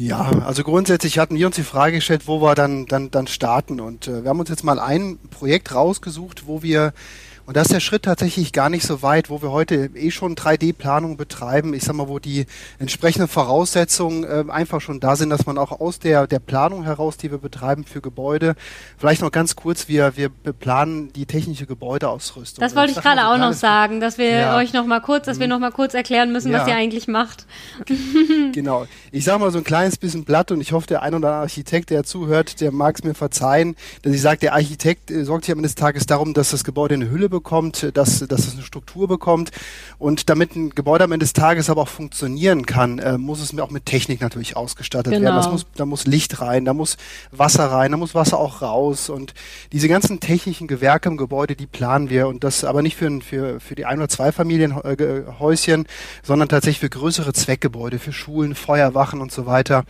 Ja, 0.00 0.30
also 0.46 0.64
grundsätzlich 0.64 1.18
hatten 1.18 1.36
wir 1.36 1.46
uns 1.46 1.56
die 1.56 1.62
Frage 1.62 1.96
gestellt, 1.96 2.22
wo 2.24 2.40
wir 2.40 2.54
dann, 2.54 2.86
dann, 2.86 3.10
dann 3.10 3.26
starten. 3.26 3.80
Und 3.80 4.08
äh, 4.08 4.22
wir 4.22 4.30
haben 4.30 4.40
uns 4.40 4.48
jetzt 4.48 4.64
mal 4.64 4.78
ein 4.78 5.18
Projekt 5.28 5.74
rausgesucht, 5.74 6.46
wo 6.46 6.62
wir 6.62 6.94
und 7.50 7.56
da 7.56 7.62
ist 7.62 7.72
der 7.72 7.80
Schritt 7.80 8.04
tatsächlich 8.04 8.52
gar 8.52 8.70
nicht 8.70 8.84
so 8.84 9.02
weit, 9.02 9.28
wo 9.28 9.42
wir 9.42 9.50
heute 9.50 9.90
eh 9.96 10.12
schon 10.12 10.36
3D-Planung 10.36 11.16
betreiben. 11.16 11.74
Ich 11.74 11.82
sag 11.82 11.96
mal, 11.96 12.06
wo 12.06 12.20
die 12.20 12.46
entsprechenden 12.78 13.26
Voraussetzungen 13.26 14.22
äh, 14.22 14.44
einfach 14.48 14.80
schon 14.80 15.00
da 15.00 15.16
sind, 15.16 15.30
dass 15.30 15.46
man 15.46 15.58
auch 15.58 15.80
aus 15.80 15.98
der, 15.98 16.28
der 16.28 16.38
Planung 16.38 16.84
heraus, 16.84 17.16
die 17.16 17.32
wir 17.32 17.38
betreiben 17.38 17.82
für 17.82 18.00
Gebäude, 18.00 18.54
vielleicht 18.98 19.20
noch 19.20 19.32
ganz 19.32 19.56
kurz, 19.56 19.88
wir, 19.88 20.16
wir 20.16 20.28
planen 20.28 21.12
die 21.12 21.26
technische 21.26 21.66
Gebäudeausrüstung. 21.66 22.62
Das 22.62 22.76
wollte 22.76 22.92
ich, 22.92 22.98
ich 22.98 23.02
gerade 23.02 23.26
auch 23.26 23.36
noch 23.36 23.52
sagen, 23.52 23.98
dass 23.98 24.16
wir 24.16 24.30
ja. 24.30 24.56
euch 24.56 24.72
noch 24.72 24.86
mal 24.86 25.00
kurz, 25.00 25.26
dass 25.26 25.40
wir 25.40 25.46
mhm. 25.48 25.54
noch 25.54 25.58
mal 25.58 25.72
kurz 25.72 25.94
erklären 25.94 26.30
müssen, 26.30 26.52
ja. 26.52 26.60
was 26.60 26.68
ihr 26.68 26.76
eigentlich 26.76 27.08
macht. 27.08 27.46
genau. 28.52 28.86
Ich 29.12 29.24
sage 29.24 29.40
mal 29.40 29.50
so 29.50 29.58
ein 29.58 29.64
kleines 29.64 29.96
bisschen 29.96 30.24
Blatt 30.24 30.52
und 30.52 30.60
ich 30.60 30.70
hoffe, 30.70 30.86
der 30.86 31.02
ein 31.02 31.14
oder 31.14 31.30
andere 31.30 31.42
Architekt, 31.42 31.90
der 31.90 32.04
zuhört, 32.04 32.60
der 32.60 32.70
mag 32.70 32.94
es 32.94 33.02
mir 33.02 33.14
verzeihen, 33.14 33.74
dass 34.02 34.14
ich 34.14 34.20
sage, 34.20 34.38
der 34.38 34.54
Architekt 34.54 35.10
äh, 35.10 35.24
sorgt 35.24 35.46
sich 35.46 35.52
am 35.52 35.58
Ende 35.58 35.66
des 35.66 35.74
Tages 35.74 36.06
darum, 36.06 36.32
dass 36.32 36.52
das 36.52 36.62
Gebäude 36.62 36.94
eine 36.94 37.10
Hülle 37.10 37.28
bekommt 37.28 37.39
bekommt, 37.40 37.90
dass, 37.94 38.20
dass 38.20 38.46
es 38.46 38.54
eine 38.54 38.62
Struktur 38.62 39.08
bekommt. 39.08 39.50
Und 39.98 40.28
damit 40.28 40.54
ein 40.54 40.70
Gebäude 40.70 41.04
am 41.04 41.12
Ende 41.12 41.24
des 41.24 41.32
Tages 41.32 41.70
aber 41.70 41.82
auch 41.82 41.88
funktionieren 41.88 42.66
kann, 42.66 42.98
äh, 42.98 43.18
muss 43.18 43.40
es 43.40 43.52
mir 43.52 43.64
auch 43.64 43.70
mit 43.70 43.86
Technik 43.86 44.20
natürlich 44.20 44.56
ausgestattet 44.56 45.12
genau. 45.12 45.24
werden. 45.24 45.36
Das 45.36 45.50
muss, 45.50 45.66
da 45.74 45.86
muss 45.86 46.06
Licht 46.06 46.40
rein, 46.40 46.64
da 46.64 46.74
muss 46.74 46.96
Wasser 47.30 47.66
rein, 47.66 47.90
da 47.92 47.96
muss 47.96 48.14
Wasser 48.14 48.38
auch 48.38 48.62
raus. 48.62 49.08
Und 49.08 49.34
diese 49.72 49.88
ganzen 49.88 50.20
technischen 50.20 50.68
Gewerke 50.68 51.08
im 51.08 51.16
Gebäude, 51.16 51.56
die 51.56 51.66
planen 51.66 52.10
wir. 52.10 52.28
Und 52.28 52.44
das 52.44 52.64
aber 52.64 52.82
nicht 52.82 52.96
für, 52.96 53.20
für, 53.20 53.60
für 53.60 53.74
die 53.74 53.86
ein- 53.86 53.98
oder 53.98 54.08
zwei 54.08 54.32
Familienhäuschen, 54.32 55.86
sondern 56.22 56.48
tatsächlich 56.48 56.80
für 56.80 56.90
größere 56.90 57.32
Zweckgebäude, 57.32 57.98
für 57.98 58.12
Schulen, 58.12 58.54
Feuerwachen 58.54 59.20
und 59.20 59.32
so 59.32 59.46
weiter. 59.46 59.84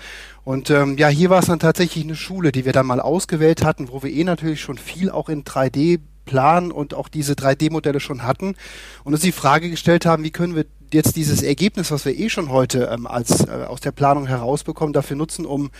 Und 0.44 0.70
ähm, 0.70 0.96
ja, 0.96 1.08
hier 1.08 1.30
war 1.30 1.40
es 1.40 1.46
dann 1.46 1.58
tatsächlich 1.58 2.04
eine 2.04 2.16
Schule, 2.16 2.52
die 2.52 2.64
wir 2.64 2.72
dann 2.72 2.86
mal 2.86 3.00
ausgewählt 3.00 3.64
hatten, 3.64 3.90
wo 3.90 4.02
wir 4.02 4.10
eh 4.10 4.24
natürlich 4.24 4.60
schon 4.60 4.78
viel 4.78 5.10
auch 5.10 5.28
in 5.28 5.44
3D 5.44 6.00
Plan 6.30 6.70
und 6.70 6.94
auch 6.94 7.08
diese 7.08 7.32
3D-Modelle 7.32 7.98
schon 7.98 8.22
hatten 8.22 8.54
und 9.02 9.12
uns 9.12 9.22
die 9.22 9.32
Frage 9.32 9.68
gestellt 9.68 10.06
haben, 10.06 10.22
wie 10.22 10.30
können 10.30 10.54
wir 10.54 10.64
jetzt 10.94 11.16
dieses 11.16 11.42
Ergebnis, 11.42 11.90
was 11.90 12.04
wir 12.04 12.18
eh 12.18 12.28
schon 12.28 12.50
heute 12.50 12.90
ähm, 12.92 13.06
als 13.06 13.46
äh, 13.46 13.50
aus 13.66 13.80
der 13.80 13.92
Planung 13.92 14.26
herausbekommen, 14.26 14.92
dafür 14.92 15.16
nutzen, 15.16 15.46
um 15.46 15.70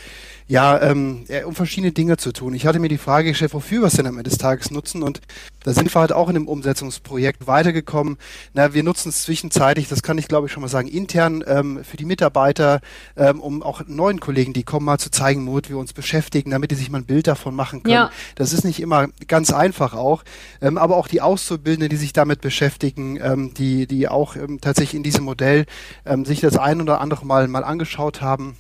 ja, 0.47 0.81
ähm, 0.83 1.25
um 1.45 1.55
verschiedene 1.55 1.93
Dinge 1.93 2.17
zu 2.17 2.33
tun. 2.33 2.55
Ich 2.55 2.67
hatte 2.67 2.81
mir 2.81 2.89
die 2.89 2.99
Frage 2.99 3.29
gestellt, 3.29 3.55
wofür 3.55 3.83
wir 3.83 3.87
es 3.87 3.95
denn 3.95 4.07
am 4.07 4.19
Ende 4.19 4.29
des 4.29 4.39
Tages 4.39 4.71
nutzen 4.73 5.03
und 5.03 5.21
da 5.63 5.73
sind 5.73 5.95
wir 5.95 6.01
halt 6.01 6.13
auch 6.13 6.29
in 6.29 6.35
dem 6.35 6.49
Umsetzungsprojekt 6.49 7.47
weitergekommen. 7.47 8.17
Na, 8.55 8.75
wir 8.75 8.83
nutzen 8.83 9.11
es 9.11 9.23
zwischenzeitlich, 9.23 9.89
das 9.89 10.03
kann 10.03 10.19
ich 10.19 10.27
glaube 10.27 10.47
ich 10.47 10.53
schon 10.53 10.63
mal 10.63 10.69
sagen, 10.69 10.89
intern 10.89 11.45
ähm, 11.47 11.85
für 11.85 11.97
die 11.97 12.05
Mitarbeiter, 12.05 12.81
ähm, 13.17 13.41
um 13.41 13.63
auch 13.63 13.83
neuen 13.87 14.21
Kollegen, 14.21 14.53
die 14.53 14.65
kommen, 14.65 14.87
mal 14.87 14.99
zu 14.99 15.11
zeigen, 15.11 15.47
womit 15.47 15.69
wir 15.69 15.79
uns 15.79 15.93
beschäftigen, 15.93 16.51
damit 16.51 16.71
die 16.71 16.75
sich 16.75 16.91
mal 16.91 16.99
ein 16.99 17.05
Bild 17.05 17.27
davon 17.27 17.55
machen 17.55 17.83
können. 17.83 17.95
Ja. 17.95 18.11
Das 18.35 18.53
ist 18.53 18.65
nicht 18.65 18.81
immer 18.81 19.09
ganz 19.29 19.53
einfach 19.53 19.95
auch, 19.95 20.25
ähm, 20.61 20.79
aber 20.79 20.97
auch 20.97 21.07
die 21.07 21.21
Auszubildenden, 21.21 21.91
die 21.91 21.97
sich 21.97 22.13
damit 22.13 22.41
beschäftigen, 22.41 23.21
ähm, 23.23 23.55
die, 23.55 23.87
die 23.87 24.09
auch 24.09 24.35
ähm, 24.35 24.61
tatsächlich 24.61 25.00
in 25.01 25.05
diesem 25.05 25.25
Modell 25.25 25.65
ähm, 26.05 26.25
sich 26.27 26.41
das 26.41 26.59
ein 26.59 26.81
oder 26.81 27.01
andere 27.01 27.25
mal, 27.25 27.49
mal 27.49 27.65
angeschaut 27.65 28.21
haben. 28.21 28.57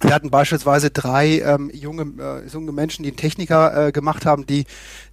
Wir 0.00 0.14
hatten 0.14 0.30
beispielsweise 0.30 0.90
drei 0.90 1.40
ähm, 1.40 1.70
junge, 1.72 2.02
äh, 2.22 2.48
junge 2.48 2.72
Menschen, 2.72 3.02
die 3.02 3.10
einen 3.10 3.16
Techniker 3.16 3.88
äh, 3.88 3.92
gemacht 3.92 4.26
haben, 4.26 4.46
die, 4.46 4.64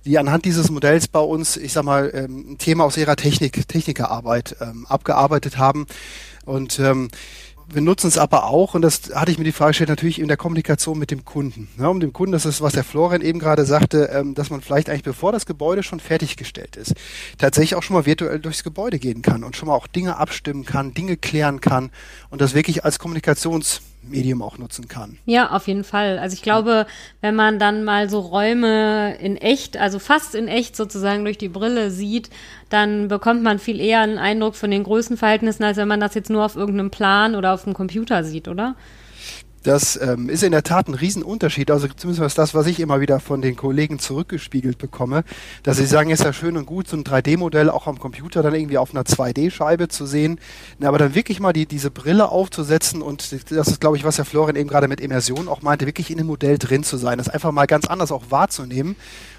die 0.05 0.17
anhand 0.17 0.45
dieses 0.45 0.71
Modells 0.71 1.07
bei 1.07 1.19
uns, 1.19 1.57
ich 1.57 1.73
sag 1.73 1.83
mal, 1.83 2.11
ähm, 2.13 2.53
ein 2.53 2.57
Thema 2.57 2.85
aus 2.85 2.97
ihrer 2.97 3.15
Technik, 3.15 3.67
Technikerarbeit 3.67 4.55
ähm, 4.61 4.85
abgearbeitet 4.87 5.57
haben. 5.57 5.85
Und 6.45 6.79
ähm, 6.79 7.09
wir 7.71 7.81
nutzen 7.81 8.07
es 8.07 8.17
aber 8.17 8.45
auch, 8.45 8.73
und 8.73 8.81
das 8.81 9.11
hatte 9.13 9.31
ich 9.31 9.37
mir 9.37 9.43
die 9.43 9.51
Frage 9.51 9.71
gestellt, 9.71 9.89
natürlich 9.89 10.19
in 10.19 10.27
der 10.27 10.37
Kommunikation 10.37 10.97
mit 10.97 11.11
dem 11.11 11.25
Kunden. 11.25 11.67
Ja, 11.77 11.87
um 11.87 11.99
dem 11.99 12.13
Kunden, 12.13 12.31
das 12.31 12.45
ist, 12.45 12.61
was 12.61 12.73
der 12.73 12.83
Florian 12.83 13.21
eben 13.21 13.39
gerade 13.39 13.65
sagte, 13.65 14.09
ähm, 14.13 14.33
dass 14.33 14.49
man 14.49 14.61
vielleicht 14.61 14.89
eigentlich, 14.89 15.03
bevor 15.03 15.31
das 15.31 15.45
Gebäude 15.45 15.83
schon 15.83 15.99
fertiggestellt 15.99 16.75
ist, 16.75 16.95
tatsächlich 17.37 17.75
auch 17.75 17.83
schon 17.83 17.95
mal 17.95 18.05
virtuell 18.05 18.39
durchs 18.39 18.63
Gebäude 18.63 18.99
gehen 18.99 19.21
kann 19.21 19.43
und 19.43 19.55
schon 19.55 19.67
mal 19.67 19.75
auch 19.75 19.87
Dinge 19.87 20.17
abstimmen 20.17 20.65
kann, 20.65 20.93
Dinge 20.93 21.17
klären 21.17 21.61
kann 21.61 21.91
und 22.29 22.41
das 22.41 22.53
wirklich 22.53 22.85
als 22.85 22.99
Kommunikations 22.99 23.81
Medium 24.09 24.41
auch 24.41 24.57
nutzen 24.57 24.87
kann. 24.87 25.17
Ja, 25.25 25.51
auf 25.51 25.67
jeden 25.67 25.83
Fall. 25.83 26.19
Also 26.19 26.33
ich 26.33 26.41
glaube, 26.41 26.85
wenn 27.21 27.35
man 27.35 27.59
dann 27.59 27.83
mal 27.83 28.09
so 28.09 28.19
Räume 28.19 29.15
in 29.19 29.37
echt, 29.37 29.77
also 29.77 29.99
fast 29.99 30.35
in 30.35 30.47
echt 30.47 30.75
sozusagen 30.75 31.23
durch 31.23 31.37
die 31.37 31.49
Brille 31.49 31.91
sieht, 31.91 32.29
dann 32.69 33.07
bekommt 33.07 33.43
man 33.43 33.59
viel 33.59 33.79
eher 33.79 34.01
einen 34.01 34.17
Eindruck 34.17 34.55
von 34.55 34.71
den 34.71 34.83
Größenverhältnissen, 34.83 35.63
als 35.63 35.77
wenn 35.77 35.87
man 35.87 35.99
das 35.99 36.13
jetzt 36.13 36.29
nur 36.29 36.45
auf 36.45 36.55
irgendeinem 36.55 36.91
Plan 36.91 37.35
oder 37.35 37.53
auf 37.53 37.63
dem 37.63 37.73
Computer 37.73 38.23
sieht, 38.23 38.47
oder? 38.47 38.75
Das 39.63 39.99
ähm, 40.01 40.29
ist 40.29 40.43
in 40.43 40.51
der 40.51 40.63
Tat 40.63 40.87
ein 40.87 40.93
Riesenunterschied. 40.93 41.69
Also 41.71 41.87
zumindest 41.87 42.37
das, 42.37 42.53
was 42.53 42.65
ich 42.67 42.79
immer 42.79 43.01
wieder 43.01 43.19
von 43.19 43.41
den 43.41 43.55
Kollegen 43.55 43.99
zurückgespiegelt 43.99 44.77
bekomme, 44.77 45.23
dass 45.63 45.77
sie 45.77 45.85
sagen, 45.85 46.09
ist 46.09 46.23
ja 46.23 46.31
schön 46.31 46.55
und 46.55 46.65
gut, 46.65 46.87
so 46.87 46.95
ein 46.95 47.03
3D-Modell 47.03 47.69
auch 47.69 47.87
am 47.87 47.99
Computer 47.99 48.41
dann 48.41 48.55
irgendwie 48.55 48.77
auf 48.77 48.91
einer 48.91 49.03
2D-Scheibe 49.03 49.89
zu 49.89 50.05
sehen. 50.05 50.39
Aber 50.81 50.97
dann 50.97 51.15
wirklich 51.15 51.39
mal 51.39 51.53
die, 51.53 51.65
diese 51.65 51.91
Brille 51.91 52.29
aufzusetzen 52.29 53.01
und 53.01 53.31
das 53.51 53.67
ist, 53.67 53.81
glaube 53.81 53.97
ich, 53.97 54.03
was 54.03 54.17
Herr 54.17 54.25
Florian 54.25 54.55
eben 54.55 54.69
gerade 54.69 54.87
mit 54.87 55.01
Immersion 55.01 55.47
auch 55.47 55.61
meinte, 55.61 55.85
wirklich 55.85 56.09
in 56.11 56.17
dem 56.17 56.27
Modell 56.27 56.57
drin 56.57 56.83
zu 56.83 56.97
sein, 56.97 57.17
das 57.17 57.29
einfach 57.29 57.51
mal 57.51 57.67
ganz 57.67 57.85
anders 57.87 58.11
auch 58.11 58.23
wahrzunehmen. 58.29 58.95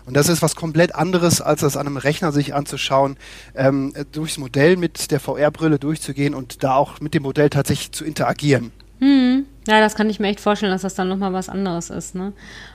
Und 0.07 0.17
das 0.17 0.29
ist 0.29 0.43
was 0.43 0.57
komplett 0.57 0.95
anderes, 0.95 1.41
als 1.41 1.61
das 1.61 1.77
an 1.77 1.87
einem 1.87 1.97
Rechner 1.97 2.33
sich 2.33 2.55
anzuschauen, 2.55 3.17
ähm, 3.55 3.93
durchs 4.13 4.39
Modell 4.39 4.77
mit 4.77 5.11
der 5.11 5.21
VR-Brille 5.21 5.79
durchzugehen 5.79 6.35
und 6.35 6.63
da 6.63 6.75
auch 6.75 7.01
mit 7.01 7.15
dem 7.15 7.23
Modell 7.23 7.51
tatsächlich 7.51 7.93
zu 7.93 8.05
interagieren. 8.05 8.73
Hm. 8.99 9.47
Ja, 9.69 9.81
das 9.81 9.95
kann 9.95 10.09
ich 10.09 10.21
mir 10.21 10.29
echt 10.29 10.41
vorstellen, 10.41 10.73
dass 10.73 10.83
das 10.83 10.95
dann 10.95 11.09
nochmal 11.09 11.33
was 11.33 11.49
anderes 11.49 11.91
ist. 11.91 12.15
Ne? 12.15 12.33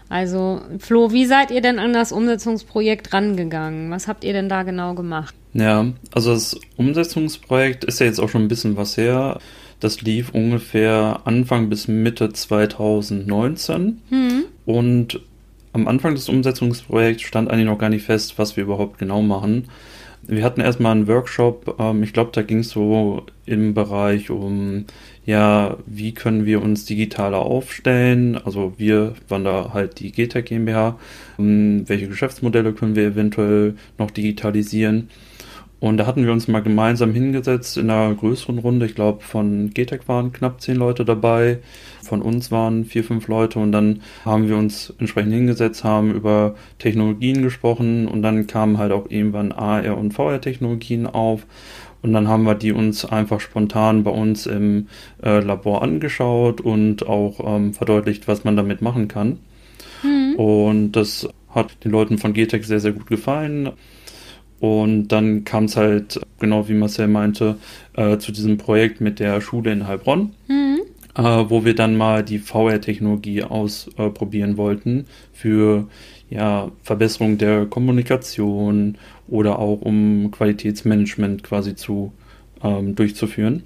Also, 0.08 0.62
Flo, 0.80 1.12
wie 1.12 1.26
seid 1.26 1.52
ihr 1.52 1.62
denn 1.62 1.80
an 1.80 1.94
das 1.94 2.12
Umsetzungsprojekt 2.12 3.12
rangegangen? 3.12 3.90
Was 3.90 4.08
habt 4.08 4.24
ihr 4.24 4.34
denn 4.34 4.50
da 4.50 4.64
genau 4.64 4.94
gemacht? 4.94 5.34
Ja, 5.54 5.88
also 6.14 6.34
das 6.34 6.60
Umsetzungsprojekt 6.78 7.86
ist 7.86 8.00
ja 8.00 8.06
jetzt 8.06 8.20
auch 8.20 8.30
schon 8.30 8.44
ein 8.44 8.48
bisschen 8.48 8.78
was 8.78 8.98
her. 8.98 9.40
Das 9.80 10.02
lief 10.02 10.30
ungefähr 10.32 11.22
Anfang 11.26 11.70
bis 11.70 11.88
Mitte 11.88 12.32
2019. 12.32 14.02
Hm. 14.10 14.44
Und 14.66 15.22
am 15.74 15.88
Anfang 15.88 16.16
des 16.16 16.30
Umsetzungsprojekts 16.30 17.24
stand 17.24 17.50
eigentlich 17.50 17.66
noch 17.66 17.78
gar 17.78 17.90
nicht 17.90 18.06
fest, 18.06 18.38
was 18.38 18.56
wir 18.56 18.64
überhaupt 18.64 18.98
genau 18.98 19.22
machen. 19.22 19.70
Wir 20.28 20.44
hatten 20.44 20.62
erstmal 20.62 20.94
einen 20.94 21.08
Workshop, 21.08 21.76
ähm, 21.80 22.02
ich 22.04 22.14
glaube, 22.14 22.32
da 22.34 22.42
ging 22.42 22.60
es 22.60 22.70
so 22.70 23.26
im 23.46 23.74
Bereich 23.74 24.30
um 24.30 24.86
ja, 25.26 25.78
wie 25.88 26.14
können 26.14 26.46
wir 26.46 26.62
uns 26.62 26.86
digitaler 26.86 27.40
aufstellen? 27.40 28.38
Also 28.38 28.74
wir 28.78 29.16
waren 29.28 29.44
da 29.44 29.72
halt 29.74 30.00
die 30.00 30.12
GTEC 30.12 30.46
GmbH. 30.46 31.00
Ähm, 31.40 31.84
welche 31.88 32.08
Geschäftsmodelle 32.08 32.74
können 32.74 32.96
wir 32.96 33.08
eventuell 33.08 33.76
noch 33.98 34.12
digitalisieren? 34.12 35.10
Und 35.80 35.98
da 35.98 36.08
hatten 36.08 36.26
wir 36.26 36.32
uns 36.32 36.48
mal 36.48 36.62
gemeinsam 36.64 37.14
hingesetzt 37.14 37.78
in 37.78 37.90
einer 37.90 38.14
größeren 38.16 38.60
Runde. 38.60 38.86
Ich 38.86 38.96
glaube, 38.96 39.22
von 39.24 39.72
GTEC 39.72 40.08
waren 40.08 40.32
knapp 40.32 40.62
zehn 40.62 40.78
Leute 40.78 41.06
dabei, 41.06 41.60
von 42.02 42.22
uns 42.22 42.50
waren 42.50 42.86
vier, 42.86 43.04
fünf 43.04 43.28
Leute 43.28 43.60
und 43.60 43.72
dann 43.72 44.02
haben 44.24 44.48
wir 44.48 44.58
uns 44.58 44.94
entsprechend 45.00 45.34
hingesetzt, 45.34 45.84
haben 45.84 46.14
über 46.14 46.56
Technologien 46.80 47.44
gesprochen 47.44 48.08
und 48.08 48.22
dann 48.22 48.48
kamen 48.48 48.78
halt 48.78 48.92
auch 48.92 49.10
irgendwann 49.10 49.52
AR 49.52 49.98
und 49.98 50.14
VR-Technologien 50.14 51.08
auf. 51.08 51.46
Und 52.06 52.14
dann 52.14 52.28
haben 52.28 52.44
wir 52.44 52.54
die 52.54 52.72
uns 52.72 53.04
einfach 53.04 53.40
spontan 53.40 54.04
bei 54.04 54.12
uns 54.12 54.46
im 54.46 54.90
äh, 55.24 55.40
Labor 55.40 55.82
angeschaut 55.82 56.62
und 56.62 57.08
auch 57.08 57.40
ähm, 57.44 57.74
verdeutlicht, 57.74 58.28
was 58.28 58.44
man 58.44 58.56
damit 58.56 58.84
machen 58.84 59.08
kann. 59.08 59.40
Mhm. 60.04 60.36
Und 60.36 60.92
das 60.92 61.28
hat 61.50 61.84
den 61.84 61.92
Leuten 61.92 62.20
von 62.20 62.34
GTEC 62.34 62.64
sehr, 62.64 62.80
sehr 62.80 62.92
gut 62.92 63.08
gefallen. 63.08 63.72
Und 64.60 65.08
dann 65.08 65.46
kam 65.46 65.64
es 65.64 65.78
halt, 65.78 66.22
genau 66.38 66.68
wie 66.68 66.76
Marcel 66.76 67.08
meinte, 67.08 67.58
äh, 67.96 68.20
zu 68.20 68.32
diesem 68.32 68.60
Projekt 68.60 69.02
mit 69.02 69.20
der 69.20 69.42
Schule 69.42 69.72
in 69.72 69.88
Heilbronn, 69.88 70.30
mhm. 70.48 70.82
äh, 71.16 71.50
wo 71.50 71.66
wir 71.66 71.74
dann 71.74 71.98
mal 71.98 72.22
die 72.22 72.38
VR-Technologie 72.38 73.42
ausprobieren 73.42 74.58
wollten 74.58 75.08
für 75.34 75.88
ja, 76.30 76.72
Verbesserung 76.84 77.40
der 77.40 77.66
Kommunikation 77.66 79.00
oder 79.28 79.60
auch 79.60 79.82
um 79.82 80.32
Qualitätsmanagement 80.32 81.44
quasi 81.44 81.76
zu 81.76 82.14
ähm, 82.64 82.96
durchzuführen. 82.96 83.64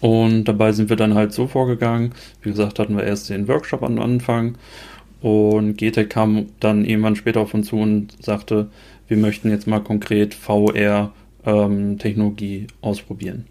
Und 0.00 0.44
dabei 0.44 0.72
sind 0.72 0.90
wir 0.90 0.96
dann 0.96 1.14
halt 1.14 1.32
so 1.32 1.46
vorgegangen. 1.46 2.12
Wie 2.42 2.50
gesagt, 2.50 2.78
hatten 2.78 2.96
wir 2.96 3.04
erst 3.04 3.30
den 3.30 3.48
Workshop 3.48 3.82
am 3.82 3.98
Anfang 3.98 4.58
und 5.20 5.76
GTEC 5.78 6.10
kam 6.10 6.46
dann 6.60 6.84
irgendwann 6.84 7.16
später 7.16 7.40
auf 7.40 7.54
uns 7.54 7.68
zu 7.68 7.76
und 7.76 8.22
sagte, 8.22 8.68
wir 9.08 9.16
möchten 9.16 9.48
jetzt 9.50 9.66
mal 9.66 9.80
konkret 9.80 10.34
VR-Technologie 10.34 12.58
ähm, 12.58 12.66
ausprobieren. 12.80 13.46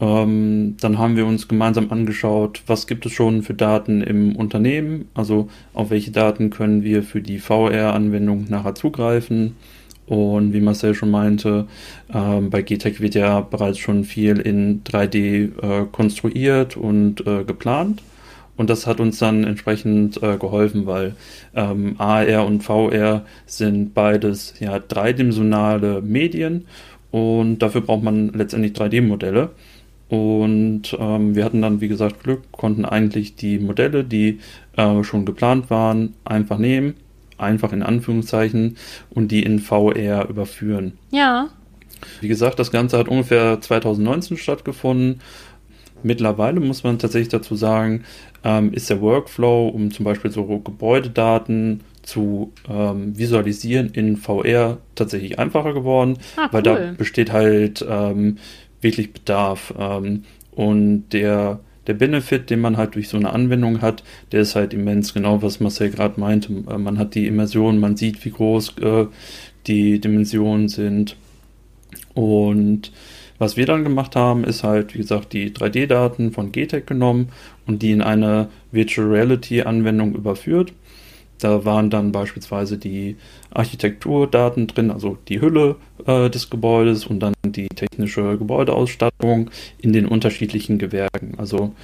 Ähm, 0.00 0.76
dann 0.80 0.98
haben 0.98 1.16
wir 1.16 1.26
uns 1.26 1.46
gemeinsam 1.46 1.90
angeschaut, 1.90 2.62
was 2.66 2.86
gibt 2.86 3.04
es 3.04 3.12
schon 3.12 3.42
für 3.42 3.54
Daten 3.54 4.00
im 4.00 4.34
Unternehmen, 4.34 5.08
also 5.14 5.48
auf 5.74 5.90
welche 5.90 6.10
Daten 6.10 6.48
können 6.48 6.82
wir 6.82 7.02
für 7.02 7.20
die 7.20 7.38
VR-Anwendung 7.38 8.46
nachher 8.48 8.74
zugreifen. 8.74 9.56
Und 10.06 10.52
wie 10.52 10.60
Marcel 10.60 10.94
schon 10.94 11.10
meinte, 11.12 11.66
äh, 12.12 12.40
bei 12.40 12.62
GTEC 12.62 13.00
wird 13.00 13.14
ja 13.14 13.40
bereits 13.42 13.78
schon 13.78 14.04
viel 14.04 14.38
in 14.38 14.82
3D 14.82 15.52
äh, 15.62 15.86
konstruiert 15.92 16.76
und 16.76 17.24
äh, 17.26 17.44
geplant. 17.44 18.02
Und 18.56 18.68
das 18.68 18.86
hat 18.86 19.00
uns 19.00 19.18
dann 19.18 19.44
entsprechend 19.44 20.20
äh, 20.22 20.36
geholfen, 20.36 20.86
weil 20.86 21.14
ähm, 21.54 21.94
AR 21.98 22.44
und 22.44 22.62
VR 22.62 23.24
sind 23.46 23.94
beides 23.94 24.54
ja 24.58 24.78
dreidimensionale 24.80 26.02
Medien 26.02 26.66
und 27.10 27.60
dafür 27.60 27.80
braucht 27.80 28.02
man 28.02 28.32
letztendlich 28.32 28.72
3D-Modelle. 28.72 29.50
Und 30.10 30.96
ähm, 30.98 31.36
wir 31.36 31.44
hatten 31.44 31.62
dann, 31.62 31.80
wie 31.80 31.86
gesagt, 31.86 32.24
Glück, 32.24 32.50
konnten 32.50 32.84
eigentlich 32.84 33.36
die 33.36 33.60
Modelle, 33.60 34.02
die 34.02 34.40
äh, 34.76 35.04
schon 35.04 35.24
geplant 35.24 35.70
waren, 35.70 36.14
einfach 36.24 36.58
nehmen, 36.58 36.94
einfach 37.38 37.72
in 37.72 37.84
Anführungszeichen, 37.84 38.76
und 39.10 39.30
die 39.30 39.44
in 39.44 39.60
VR 39.60 40.28
überführen. 40.28 40.98
Ja. 41.12 41.48
Wie 42.20 42.26
gesagt, 42.26 42.58
das 42.58 42.72
Ganze 42.72 42.98
hat 42.98 43.06
ungefähr 43.06 43.60
2019 43.60 44.36
stattgefunden. 44.36 45.20
Mittlerweile 46.02 46.58
muss 46.58 46.82
man 46.82 46.98
tatsächlich 46.98 47.28
dazu 47.28 47.54
sagen, 47.54 48.02
ähm, 48.42 48.72
ist 48.72 48.90
der 48.90 49.00
Workflow, 49.00 49.68
um 49.68 49.92
zum 49.92 50.04
Beispiel 50.04 50.32
so 50.32 50.44
Gebäudedaten 50.58 51.82
zu 52.02 52.52
ähm, 52.68 53.16
visualisieren 53.16 53.90
in 53.90 54.16
VR 54.16 54.78
tatsächlich 54.96 55.38
einfacher 55.38 55.72
geworden, 55.72 56.18
ah, 56.36 56.48
weil 56.50 56.62
da 56.62 56.94
besteht 56.96 57.30
halt 57.30 57.84
ähm, 57.88 58.38
wirklich 58.80 59.12
Bedarf. 59.12 59.74
Ähm, 59.78 60.24
und 60.52 61.10
der, 61.10 61.60
der 61.86 61.94
Benefit, 61.94 62.50
den 62.50 62.60
man 62.60 62.76
halt 62.76 62.94
durch 62.94 63.08
so 63.08 63.16
eine 63.16 63.32
Anwendung 63.32 63.80
hat, 63.80 64.02
der 64.32 64.42
ist 64.42 64.54
halt 64.56 64.74
immens, 64.74 65.14
genau 65.14 65.42
was 65.42 65.60
Marcel 65.60 65.90
gerade 65.90 66.20
meinte. 66.20 66.52
Äh, 66.52 66.78
man 66.78 66.98
hat 66.98 67.14
die 67.14 67.26
Immersion, 67.26 67.78
man 67.78 67.96
sieht, 67.96 68.24
wie 68.24 68.30
groß 68.30 68.78
äh, 68.78 69.06
die 69.66 70.00
Dimensionen 70.00 70.68
sind. 70.68 71.16
Und 72.14 72.92
was 73.38 73.56
wir 73.56 73.64
dann 73.64 73.84
gemacht 73.84 74.16
haben, 74.16 74.44
ist 74.44 74.64
halt, 74.64 74.94
wie 74.94 74.98
gesagt, 74.98 75.32
die 75.32 75.50
3D-Daten 75.50 76.32
von 76.32 76.52
GTEC 76.52 76.86
genommen 76.86 77.30
und 77.66 77.80
die 77.80 77.90
in 77.90 78.02
eine 78.02 78.48
Virtual 78.70 79.08
Reality-Anwendung 79.08 80.14
überführt. 80.14 80.74
Da 81.40 81.64
waren 81.64 81.90
dann 81.90 82.12
beispielsweise 82.12 82.78
die 82.78 83.16
Architekturdaten 83.52 84.66
drin, 84.66 84.90
also 84.90 85.18
die 85.28 85.40
Hülle 85.40 85.76
äh, 86.06 86.30
des 86.30 86.50
Gebäudes 86.50 87.06
und 87.06 87.20
dann 87.20 87.34
die 87.44 87.68
technische 87.68 88.38
Gebäudeausstattung 88.38 89.50
in 89.78 89.92
den 89.92 90.06
unterschiedlichen 90.06 90.78
Gewerken. 90.78 91.34
Also 91.38 91.74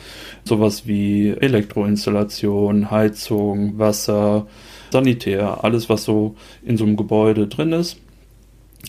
sowas 0.45 0.87
wie 0.87 1.31
Elektroinstallation, 1.31 2.91
Heizung, 2.91 3.79
Wasser, 3.79 4.47
Sanitär, 4.91 5.65
alles 5.65 5.89
was 5.89 6.05
so 6.05 6.37
in 6.65 6.77
so 6.77 6.85
einem 6.85 6.97
Gebäude 6.97 7.47
drin 7.49 7.73
ist, 7.73 7.99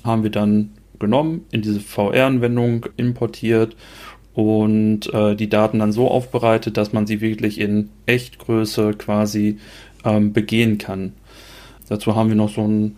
haben 0.03 0.23
wir 0.23 0.31
dann 0.31 0.71
genommen, 0.99 1.45
in 1.51 1.61
diese 1.61 1.79
VR-Anwendung 1.79 2.87
importiert 2.97 3.75
und 4.33 5.11
äh, 5.13 5.35
die 5.35 5.49
Daten 5.49 5.79
dann 5.79 5.91
so 5.91 6.09
aufbereitet, 6.09 6.77
dass 6.77 6.93
man 6.93 7.07
sie 7.07 7.21
wirklich 7.21 7.59
in 7.59 7.89
Echtgröße 8.05 8.93
quasi 8.93 9.57
ähm, 10.07 10.33
begehen 10.33 10.77
kann. 10.77 11.13
Dazu 11.89 12.15
haben 12.15 12.29
wir 12.29 12.35
noch 12.35 12.49
so 12.49 12.67
ein, 12.67 12.95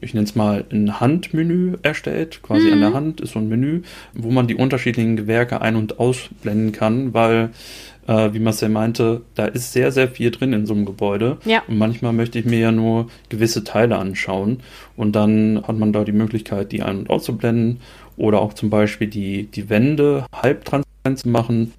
ich 0.00 0.14
nenne 0.14 0.24
es 0.24 0.34
mal, 0.34 0.64
ein 0.70 1.00
Handmenü 1.00 1.76
erstellt. 1.82 2.42
Quasi 2.42 2.66
mhm. 2.66 2.72
an 2.72 2.80
der 2.80 2.90
mhm. 2.90 2.94
Hand 2.94 3.20
ist 3.20 3.32
so 3.32 3.38
ein 3.38 3.48
Menü, 3.48 3.82
wo 4.12 4.30
man 4.30 4.46
die 4.46 4.54
unterschiedlichen 4.54 5.16
Gewerke 5.16 5.60
ein- 5.60 5.76
und 5.76 5.98
ausblenden 5.98 6.72
kann, 6.72 7.14
weil 7.14 7.50
äh, 8.06 8.32
wie 8.32 8.38
Marcel 8.38 8.68
meinte, 8.68 9.22
da 9.34 9.46
ist 9.46 9.72
sehr, 9.72 9.92
sehr 9.92 10.08
viel 10.08 10.30
drin 10.30 10.52
in 10.52 10.66
so 10.66 10.74
einem 10.74 10.84
Gebäude. 10.84 11.38
Ja. 11.44 11.62
Und 11.66 11.78
manchmal 11.78 12.12
möchte 12.12 12.38
ich 12.38 12.44
mir 12.44 12.58
ja 12.58 12.72
nur 12.72 13.08
gewisse 13.28 13.64
Teile 13.64 13.96
anschauen. 13.96 14.60
Und 14.96 15.16
dann 15.16 15.62
hat 15.66 15.78
man 15.78 15.92
da 15.92 16.04
die 16.04 16.12
Möglichkeit, 16.12 16.72
die 16.72 16.82
ein- 16.82 16.98
und 16.98 17.10
auszublenden 17.10 17.80
oder 18.16 18.40
auch 18.40 18.52
zum 18.52 18.70
Beispiel 18.70 19.08
die, 19.08 19.44
die 19.46 19.68
Wände 19.70 20.26
halbtransparent 20.32 21.18
zu 21.18 21.28
machen, 21.28 21.72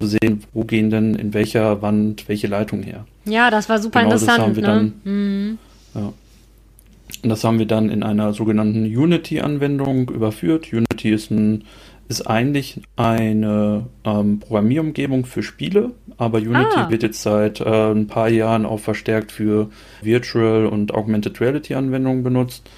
zu 0.00 0.06
sehen, 0.06 0.44
wo 0.52 0.64
gehen 0.64 0.90
denn 0.90 1.14
in 1.14 1.34
welcher 1.34 1.82
Wand 1.82 2.28
welche 2.28 2.46
Leitungen 2.46 2.84
her. 2.84 3.04
Ja, 3.24 3.50
das 3.50 3.68
war 3.68 3.78
super 3.78 4.00
genau 4.00 4.12
interessant. 4.12 4.38
Das 4.38 4.46
haben 4.46 4.56
wir 4.56 4.62
ne? 4.62 4.68
dann, 4.68 4.92
mhm. 5.04 5.58
ja. 5.94 6.12
Und 7.22 7.30
das 7.30 7.42
haben 7.42 7.58
wir 7.58 7.66
dann 7.66 7.90
in 7.90 8.02
einer 8.02 8.32
sogenannten 8.32 8.84
Unity-Anwendung 8.84 10.10
überführt. 10.10 10.72
Unity 10.72 11.10
ist, 11.10 11.30
ein, 11.30 11.64
ist 12.08 12.26
eigentlich 12.26 12.80
eine 12.96 13.86
ähm, 14.04 14.40
Programmierumgebung 14.40 15.24
für 15.24 15.42
Spiele, 15.42 15.92
aber 16.16 16.38
Unity 16.38 16.76
ah. 16.76 16.90
wird 16.90 17.02
jetzt 17.02 17.22
seit 17.22 17.60
äh, 17.60 17.90
ein 17.90 18.06
paar 18.06 18.28
Jahren 18.28 18.66
auch 18.66 18.80
verstärkt 18.80 19.32
für 19.32 19.70
Virtual 20.02 20.66
und 20.66 20.94
Augmented 20.94 21.40
Reality-Anwendungen 21.40 22.22
benutzt. 22.22 22.68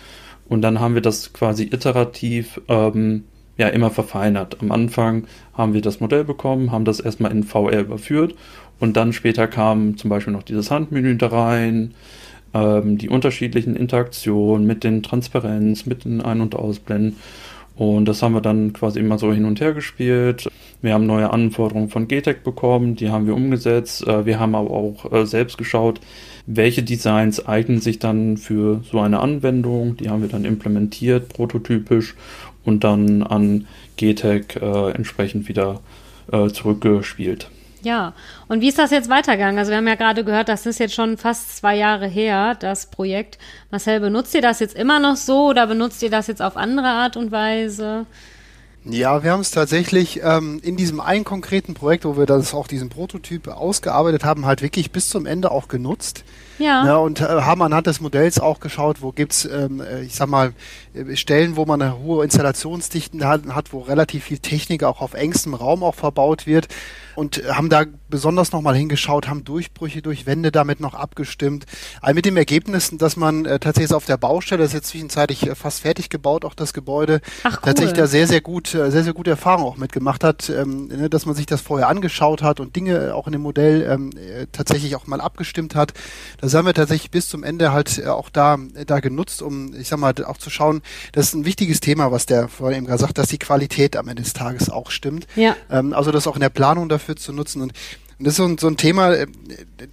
Und 0.48 0.62
dann 0.62 0.80
haben 0.80 0.94
wir 0.94 1.02
das 1.02 1.32
quasi 1.32 1.64
iterativ 1.64 2.60
ähm, 2.68 3.24
ja 3.60 3.68
immer 3.68 3.90
verfeinert. 3.90 4.56
Am 4.60 4.72
Anfang 4.72 5.24
haben 5.54 5.74
wir 5.74 5.82
das 5.82 6.00
Modell 6.00 6.24
bekommen, 6.24 6.72
haben 6.72 6.84
das 6.84 6.98
erstmal 6.98 7.30
in 7.30 7.44
VR 7.44 7.80
überführt 7.80 8.34
und 8.80 8.96
dann 8.96 9.12
später 9.12 9.46
kam 9.46 9.96
zum 9.96 10.10
Beispiel 10.10 10.32
noch 10.32 10.42
dieses 10.42 10.70
Handmenü 10.70 11.16
da 11.16 11.28
rein, 11.28 11.92
ähm, 12.54 12.96
die 12.98 13.10
unterschiedlichen 13.10 13.76
Interaktionen 13.76 14.66
mit 14.66 14.82
den 14.82 15.02
Transparenz, 15.02 15.86
mit 15.86 16.04
den 16.04 16.22
Ein- 16.22 16.40
und 16.40 16.56
Ausblenden. 16.56 17.16
Und 17.76 18.06
das 18.06 18.22
haben 18.22 18.34
wir 18.34 18.40
dann 18.40 18.72
quasi 18.72 18.98
immer 18.98 19.18
so 19.18 19.32
hin 19.32 19.44
und 19.44 19.60
her 19.60 19.72
gespielt. 19.72 20.48
Wir 20.82 20.94
haben 20.94 21.06
neue 21.06 21.30
Anforderungen 21.30 21.90
von 21.90 22.08
GTEC 22.08 22.42
bekommen, 22.42 22.96
die 22.96 23.10
haben 23.10 23.26
wir 23.26 23.34
umgesetzt. 23.34 24.06
Äh, 24.06 24.24
wir 24.24 24.40
haben 24.40 24.54
aber 24.54 24.70
auch 24.70 25.12
äh, 25.12 25.26
selbst 25.26 25.58
geschaut, 25.58 26.00
welche 26.46 26.82
Designs 26.82 27.46
eignen 27.46 27.80
sich 27.80 27.98
dann 27.98 28.38
für 28.38 28.80
so 28.90 29.00
eine 29.00 29.20
Anwendung. 29.20 29.96
Die 29.98 30.08
haben 30.08 30.22
wir 30.22 30.28
dann 30.28 30.44
implementiert, 30.46 31.28
prototypisch 31.28 32.16
und 32.64 32.84
dann 32.84 33.22
an 33.22 33.66
GTEC 33.96 34.56
äh, 34.56 34.90
entsprechend 34.92 35.48
wieder 35.48 35.80
äh, 36.32 36.48
zurückgespielt. 36.48 37.50
Ja, 37.82 38.12
und 38.48 38.60
wie 38.60 38.68
ist 38.68 38.78
das 38.78 38.90
jetzt 38.90 39.08
weitergegangen? 39.08 39.58
Also 39.58 39.70
wir 39.70 39.78
haben 39.78 39.88
ja 39.88 39.94
gerade 39.94 40.22
gehört, 40.22 40.48
das 40.50 40.66
ist 40.66 40.78
jetzt 40.78 40.94
schon 40.94 41.16
fast 41.16 41.56
zwei 41.56 41.76
Jahre 41.76 42.06
her, 42.06 42.54
das 42.54 42.86
Projekt. 42.86 43.38
Marcel, 43.70 44.00
benutzt 44.00 44.34
ihr 44.34 44.42
das 44.42 44.60
jetzt 44.60 44.76
immer 44.76 45.00
noch 45.00 45.16
so 45.16 45.48
oder 45.48 45.66
benutzt 45.66 46.02
ihr 46.02 46.10
das 46.10 46.26
jetzt 46.26 46.42
auf 46.42 46.56
andere 46.56 46.88
Art 46.88 47.16
und 47.16 47.32
Weise? 47.32 48.04
Ja, 48.84 49.22
wir 49.22 49.32
haben 49.32 49.40
es 49.40 49.50
tatsächlich 49.50 50.20
ähm, 50.22 50.60
in 50.62 50.76
diesem 50.76 51.00
einen 51.00 51.24
konkreten 51.24 51.74
Projekt, 51.74 52.04
wo 52.04 52.16
wir 52.16 52.26
das 52.26 52.54
auch 52.54 52.66
diesen 52.66 52.88
Prototyp 52.88 53.48
ausgearbeitet 53.48 54.24
haben, 54.24 54.46
halt 54.46 54.62
wirklich 54.62 54.90
bis 54.90 55.08
zum 55.08 55.26
Ende 55.26 55.50
auch 55.50 55.68
genutzt. 55.68 56.24
Ja. 56.60 56.86
ja 56.86 56.96
und 56.96 57.20
äh, 57.20 57.24
haben 57.24 57.62
anhand 57.62 57.86
des 57.86 58.00
Modells 58.00 58.38
auch 58.38 58.60
geschaut, 58.60 59.02
wo 59.02 59.12
gibt's, 59.12 59.44
ähm, 59.46 59.80
äh, 59.80 60.02
ich 60.02 60.14
sag 60.14 60.28
mal, 60.28 60.52
äh, 60.94 61.16
Stellen, 61.16 61.56
wo 61.56 61.64
man 61.64 61.82
eine 61.82 61.98
hohe 61.98 62.22
Installationsdichten 62.22 63.24
hat, 63.24 63.46
hat, 63.48 63.72
wo 63.72 63.80
relativ 63.80 64.24
viel 64.24 64.38
Technik 64.38 64.84
auch 64.84 65.00
auf 65.00 65.14
engstem 65.14 65.54
Raum 65.54 65.82
auch 65.82 65.94
verbaut 65.94 66.46
wird 66.46 66.68
und 67.14 67.42
haben 67.48 67.68
da 67.68 67.84
besonders 68.08 68.52
nochmal 68.52 68.74
hingeschaut, 68.74 69.28
haben 69.28 69.44
Durchbrüche 69.44 70.02
durch 70.02 70.26
Wände 70.26 70.50
damit 70.50 70.80
noch 70.80 70.94
abgestimmt. 70.94 71.66
All 72.00 72.14
mit 72.14 72.24
dem 72.24 72.36
Ergebnis, 72.36 72.90
dass 72.96 73.16
man 73.16 73.44
äh, 73.44 73.58
tatsächlich 73.58 73.94
auf 73.94 74.06
der 74.06 74.16
Baustelle, 74.16 74.62
das 74.62 74.70
ist 74.70 74.74
jetzt 74.74 74.88
zwischenzeitlich 74.88 75.46
äh, 75.46 75.54
fast 75.54 75.80
fertig 75.80 76.08
gebaut, 76.08 76.44
auch 76.44 76.54
das 76.54 76.72
Gebäude, 76.72 77.20
Ach, 77.42 77.58
cool. 77.58 77.62
tatsächlich 77.66 77.96
da 77.96 78.06
sehr, 78.06 78.26
sehr 78.26 78.40
gut, 78.40 78.74
äh, 78.74 78.90
sehr, 78.90 79.04
sehr 79.04 79.12
gute 79.12 79.30
Erfahrung 79.30 79.66
auch 79.66 79.76
mitgemacht 79.76 80.24
hat, 80.24 80.50
ähm, 80.50 80.88
ne, 80.88 81.10
dass 81.10 81.26
man 81.26 81.34
sich 81.34 81.46
das 81.46 81.60
vorher 81.60 81.88
angeschaut 81.88 82.42
hat 82.42 82.58
und 82.58 82.74
Dinge 82.74 83.14
auch 83.14 83.26
in 83.26 83.32
dem 83.32 83.42
Modell 83.42 83.86
ähm, 83.88 84.10
äh, 84.16 84.46
tatsächlich 84.50 84.96
auch 84.96 85.06
mal 85.06 85.20
abgestimmt 85.20 85.74
hat. 85.74 85.92
Das 86.40 86.49
haben 86.54 86.66
wir 86.66 86.74
tatsächlich 86.74 87.10
bis 87.10 87.28
zum 87.28 87.44
Ende 87.44 87.72
halt 87.72 87.98
äh, 87.98 88.06
auch 88.06 88.30
da, 88.30 88.58
da 88.86 89.00
genutzt, 89.00 89.42
um, 89.42 89.74
ich 89.74 89.88
sag 89.88 89.98
mal, 89.98 90.14
auch 90.24 90.38
zu 90.38 90.50
schauen, 90.50 90.82
das 91.12 91.26
ist 91.26 91.34
ein 91.34 91.44
wichtiges 91.44 91.80
Thema, 91.80 92.12
was 92.12 92.26
der 92.26 92.48
vorhin 92.48 92.78
eben 92.78 92.86
gerade 92.86 93.00
sagt, 93.00 93.18
dass 93.18 93.28
die 93.28 93.38
Qualität 93.38 93.96
am 93.96 94.08
Ende 94.08 94.22
des 94.22 94.32
Tages 94.32 94.70
auch 94.70 94.90
stimmt. 94.90 95.26
Ja. 95.36 95.56
Ähm, 95.70 95.92
also 95.92 96.10
das 96.10 96.26
auch 96.26 96.34
in 96.34 96.40
der 96.40 96.50
Planung 96.50 96.88
dafür 96.88 97.16
zu 97.16 97.32
nutzen. 97.32 97.62
Und 97.62 97.72
das 98.22 98.34
ist 98.34 98.36
so 98.36 98.44
ein, 98.44 98.58
so 98.58 98.66
ein 98.66 98.76
Thema, 98.76 99.14
äh, 99.14 99.26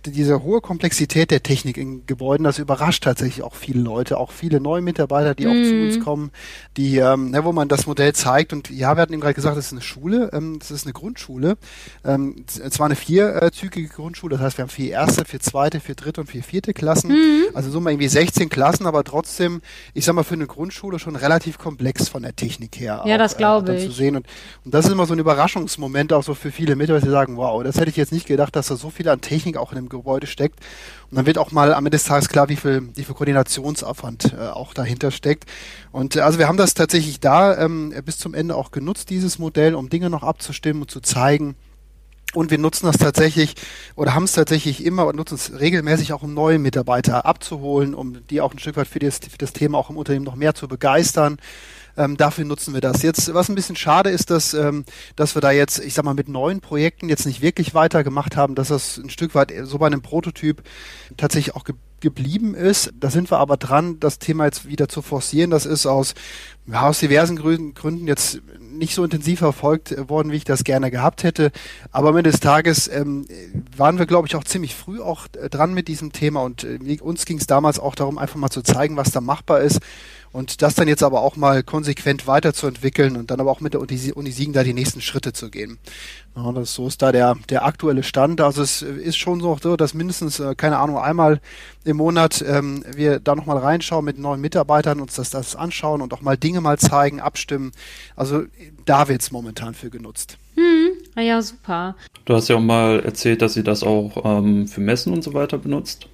diese 0.06 0.44
hohe 0.44 0.60
Komplexität 0.60 1.32
der 1.32 1.44
Technik 1.44 1.78
in 1.78 2.06
Gebäuden, 2.06 2.44
das 2.44 2.60
überrascht 2.60 3.04
tatsächlich 3.04 3.42
auch 3.42 3.56
viele 3.56 3.80
Leute, 3.80 4.18
auch 4.18 4.32
viele 4.32 4.60
neue 4.60 4.82
Mitarbeiter, 4.82 5.34
die 5.34 5.46
mm. 5.46 5.50
auch 5.50 5.64
zu 5.64 5.76
uns 5.76 5.98
mhm. 5.98 6.04
kommen, 6.04 6.32
die, 6.76 6.98
ähm, 6.98 7.32
ne, 7.32 7.46
wo 7.46 7.54
man 7.54 7.70
das 7.70 7.88
Modell 7.88 8.14
zeigt. 8.14 8.52
Und 8.52 8.70
ja, 8.70 8.96
wir 8.96 9.02
hatten 9.02 9.14
eben 9.14 9.22
gerade 9.22 9.34
gesagt, 9.34 9.56
das 9.56 9.68
ist 9.68 9.72
eine 9.72 9.82
Schule, 9.82 10.30
ähm, 10.34 10.60
das 10.60 10.72
ist 10.72 10.86
eine 10.86 10.94
Grundschule. 10.94 11.58
Ähm, 12.04 12.44
zwar 12.48 12.88
eine 12.88 12.96
vierzügige 12.96 13.88
Grundschule, 13.88 14.36
das 14.36 14.44
heißt, 14.44 14.58
wir 14.58 14.64
haben 14.64 14.70
vier 14.70 14.92
erste, 14.92 15.24
vier 15.24 15.40
zweite, 15.40 15.80
vier 15.80 15.96
dritte 15.96 16.22
und 16.22 16.28
vier 16.28 16.44
vierte 16.44 16.74
Klassen. 16.74 17.12
Mm. 17.12 17.56
Also 17.56 17.70
so 17.70 17.80
mal 17.80 17.92
irgendwie 17.92 18.10
16 18.10 18.50
Klassen, 18.50 18.88
aber 18.88 19.06
trotzdem, 19.06 19.62
ich 19.94 20.04
sag 20.04 20.16
mal, 20.16 20.24
für 20.24 20.34
eine 20.34 20.48
Grundschule 20.48 21.00
schon 21.00 21.16
relativ 21.16 21.58
komplex 21.58 22.10
von 22.10 22.24
der 22.24 22.36
Technik 22.36 22.78
her. 22.78 23.04
Ja, 23.06 23.16
auch, 23.16 23.20
das 23.20 23.38
glaube 23.38 23.72
äh, 23.72 23.78
ich. 23.78 23.86
Zu 23.86 23.92
sehen. 23.92 24.18
Und, 24.18 24.28
und 24.66 24.74
das 24.74 24.86
ist 24.86 24.92
immer 24.92 25.06
so 25.06 25.14
ein 25.14 25.20
Überraschungsmoment 25.20 26.12
auch 26.12 26.24
so 26.24 26.34
für 26.34 26.52
viele 26.52 26.76
Mitarbeiter, 26.76 27.06
die 27.06 27.12
sagen, 27.12 27.38
wow, 27.38 27.64
das 27.64 27.78
hätte 27.78 27.90
ich 27.90 27.96
jetzt 27.96 28.12
nicht 28.12 28.17
nicht 28.18 28.28
gedacht, 28.28 28.56
dass 28.56 28.68
da 28.68 28.76
so 28.76 28.90
viel 28.90 29.08
an 29.08 29.22
Technik 29.22 29.58
auch 29.58 29.72
in 29.72 29.78
dem 29.78 29.90
Gebäude 29.90 30.28
steckt. 30.28 30.60
Und 31.10 31.16
dann 31.16 31.26
wird 31.26 31.38
auch 31.38 31.52
mal 31.52 31.74
am 31.74 31.86
Ende 31.86 31.98
des 31.98 32.04
Tages 32.04 32.28
klar, 32.28 32.50
wie 32.50 32.56
viel, 32.58 32.90
wie 32.96 33.04
viel 33.04 33.16
Koordinationsaufwand 33.16 34.34
äh, 34.34 34.48
auch 34.48 34.74
dahinter 34.74 35.12
steckt. 35.12 35.46
Und 35.92 36.16
äh, 36.16 36.22
also 36.22 36.40
wir 36.40 36.48
haben 36.48 36.58
das 36.58 36.74
tatsächlich 36.74 37.20
da 37.20 37.58
ähm, 37.58 37.94
bis 38.04 38.18
zum 38.18 38.34
Ende 38.34 38.56
auch 38.56 38.72
genutzt, 38.72 39.10
dieses 39.10 39.40
Modell, 39.40 39.76
um 39.76 39.90
Dinge 39.90 40.10
noch 40.10 40.24
abzustimmen 40.24 40.82
und 40.82 40.92
zu 40.92 41.00
zeigen. 41.00 41.56
Und 42.34 42.52
wir 42.52 42.58
nutzen 42.58 42.88
das 42.88 42.98
tatsächlich 42.98 43.56
oder 43.96 44.14
haben 44.14 44.26
es 44.26 44.34
tatsächlich 44.34 44.84
immer 44.84 45.08
und 45.08 45.16
nutzen 45.16 45.36
es 45.36 45.60
regelmäßig 45.60 46.12
auch, 46.12 46.24
um 46.24 46.34
neue 46.34 46.60
Mitarbeiter 46.60 47.26
abzuholen, 47.26 47.96
um 47.96 48.28
die 48.28 48.42
auch 48.42 48.52
ein 48.52 48.60
Stück 48.60 48.76
weit 48.76 48.88
für 48.88 49.00
das, 49.00 49.20
für 49.20 49.38
das 49.38 49.54
Thema 49.54 49.78
auch 49.78 49.90
im 49.90 49.98
Unternehmen 49.98 50.26
noch 50.26 50.36
mehr 50.36 50.54
zu 50.54 50.68
begeistern. 50.68 51.38
Ähm, 51.98 52.16
dafür 52.16 52.46
nutzen 52.46 52.74
wir 52.74 52.82
das. 52.82 53.02
Jetzt, 53.02 53.34
was 53.34 53.50
ein 53.50 53.56
bisschen 53.56 53.76
schade 53.76 54.10
ist, 54.12 54.30
dass, 54.30 54.54
ähm, 54.54 54.86
dass 55.16 55.36
wir 55.36 55.42
da 55.42 55.52
jetzt, 55.52 55.80
ich 55.80 55.94
sag 55.94 56.06
mal, 56.06 56.14
mit 56.14 56.30
neuen 56.30 56.62
Projekten 56.62 57.10
jetzt 57.10 57.26
nicht 57.26 57.42
wirklich 57.42 57.74
weitergemacht 57.74 58.38
haben, 58.38 58.56
dass 58.56 58.68
das 58.68 58.98
ein 58.98 59.10
Stück 59.10 59.36
weit 59.36 59.52
so 59.64 59.80
bei 59.80 59.88
einem 59.88 60.02
Prototyp 60.02 60.64
tatsächlich 61.18 61.56
auch 61.56 61.64
ge 61.64 61.76
geblieben 62.00 62.54
ist. 62.54 62.94
Da 63.00 63.10
sind 63.10 63.32
wir 63.32 63.40
aber 63.40 63.58
dran, 63.58 64.00
das 64.00 64.20
Thema 64.20 64.46
jetzt 64.46 64.68
wieder 64.68 64.88
zu 64.88 65.02
forcieren. 65.02 65.50
Das 65.50 65.66
ist 65.66 65.88
aus, 65.88 66.14
ja, 66.68 66.88
aus 66.88 67.00
diversen 67.00 67.36
Gründen 67.36 68.06
jetzt 68.06 68.40
nicht 68.78 68.94
so 68.94 69.04
intensiv 69.04 69.40
verfolgt 69.40 69.96
worden, 70.10 70.32
wie 70.32 70.38
ich 70.38 70.44
das 70.44 70.64
gerne 70.64 70.92
gehabt 70.92 71.24
hätte. 71.24 71.52
Aber 71.92 72.10
am 72.10 72.18
Ende 72.18 72.32
des 72.32 72.40
Tages 72.40 72.88
ähm, 72.88 73.26
waren 73.76 74.00
wir, 74.00 74.06
glaube 74.06 74.28
ich, 74.28 74.36
auch 74.36 74.44
ziemlich 74.44 74.76
früh 74.76 75.02
auch 75.02 75.28
äh, 75.42 75.50
dran 75.50 75.74
mit 75.74 75.88
diesem 75.88 76.12
Thema 76.12 76.44
und 76.44 76.64
äh, 76.64 77.00
uns 77.02 77.26
ging 77.26 77.38
es 77.38 77.48
damals 77.48 77.80
auch 77.80 77.96
darum, 77.96 78.18
einfach 78.18 78.38
mal 78.38 78.50
zu 78.50 78.62
zeigen, 78.62 78.98
was 78.98 79.12
da 79.12 79.22
machbar 79.22 79.62
ist. 79.62 79.80
Und 80.34 80.62
das 80.62 80.76
dann 80.76 80.88
jetzt 80.88 81.04
aber 81.04 81.22
auch 81.22 81.36
mal 81.36 81.64
konsequent 81.64 82.28
weiterzuentwickeln 82.28 83.16
und 83.16 83.32
dann 83.32 83.40
aber 83.40 83.50
auch 83.50 83.62
mit 83.62 83.74
der 83.74 83.82
Uni 83.82 84.32
Siegen 84.32 84.54
da 84.54 84.64
die 84.64 84.74
nächsten 84.74 85.02
Schritte 85.02 85.34
zu 85.34 85.50
gehen. 85.50 85.80
Ja, 86.36 86.52
das, 86.52 86.74
so 86.74 86.88
ist 86.88 87.02
da 87.02 87.12
der, 87.12 87.36
der 87.50 87.66
aktuelle 87.66 88.04
Stand. 88.04 88.42
Also 88.42 88.62
es 88.62 88.82
ist 88.84 89.18
schon 89.18 89.42
so, 89.42 89.56
dass 89.56 89.94
mindestens, 89.94 90.40
äh, 90.40 90.54
keine 90.54 90.78
Ahnung, 90.78 91.00
einmal 91.00 91.40
im 91.86 91.98
Monat 91.98 92.44
ähm, 92.48 92.84
wir 92.94 93.20
da 93.20 93.36
nochmal 93.36 93.58
reinschauen 93.58 94.06
mit 94.06 94.20
neuen 94.20 94.42
Mitarbeitern, 94.42 95.00
uns 95.00 95.16
das, 95.16 95.32
das 95.32 95.56
anschauen 95.56 96.02
und 96.02 96.14
auch 96.14 96.22
mal 96.22 96.38
Dinge 96.38 96.62
mal 96.62 96.78
zeigen, 96.78 97.20
abstimmen. 97.20 97.72
Also 98.16 98.44
da 98.86 99.08
wird 99.08 99.22
es 99.22 99.32
momentan 99.32 99.74
für 99.74 99.90
genutzt. 99.90 100.38
Hm, 100.56 100.92
ah 101.16 101.22
ja, 101.22 101.42
super. 101.42 101.96
Du 102.26 102.34
hast 102.34 102.48
ja 102.48 102.56
auch 102.56 102.62
mal 102.62 103.00
erzählt, 103.02 103.42
dass 103.42 103.54
sie 103.54 103.64
das 103.64 103.84
auch 103.84 104.24
ähm, 104.26 104.68
für 104.68 104.82
Messen 104.82 105.14
und 105.14 105.24
so 105.24 105.34
weiter 105.34 105.58
benutzt. 105.58 106.08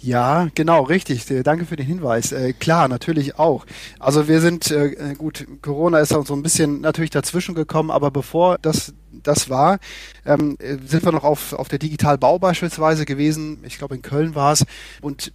Ja, 0.00 0.48
genau, 0.54 0.82
richtig. 0.82 1.28
Äh, 1.30 1.42
danke 1.42 1.66
für 1.66 1.76
den 1.76 1.86
Hinweis. 1.86 2.30
Äh, 2.30 2.52
klar, 2.52 2.86
natürlich 2.88 3.38
auch. 3.38 3.66
Also 3.98 4.28
wir 4.28 4.40
sind, 4.40 4.70
äh, 4.70 4.92
äh 4.92 5.14
gut, 5.14 5.46
Corona 5.60 5.98
ist 5.98 6.14
auch 6.14 6.24
so 6.24 6.34
ein 6.34 6.42
bisschen 6.42 6.80
natürlich 6.80 7.10
dazwischen 7.10 7.54
gekommen, 7.54 7.90
aber 7.90 8.10
bevor 8.10 8.58
das 8.62 8.94
das 9.22 9.50
war, 9.50 9.78
ähm, 10.24 10.56
sind 10.86 11.04
wir 11.04 11.12
noch 11.12 11.24
auf, 11.24 11.52
auf 11.52 11.68
der 11.68 11.78
Digitalbau 11.78 12.38
beispielsweise 12.38 13.04
gewesen. 13.04 13.58
Ich 13.64 13.78
glaube, 13.78 13.94
in 13.96 14.02
Köln 14.02 14.34
war 14.34 14.52
es. 14.52 14.64
Und 15.00 15.32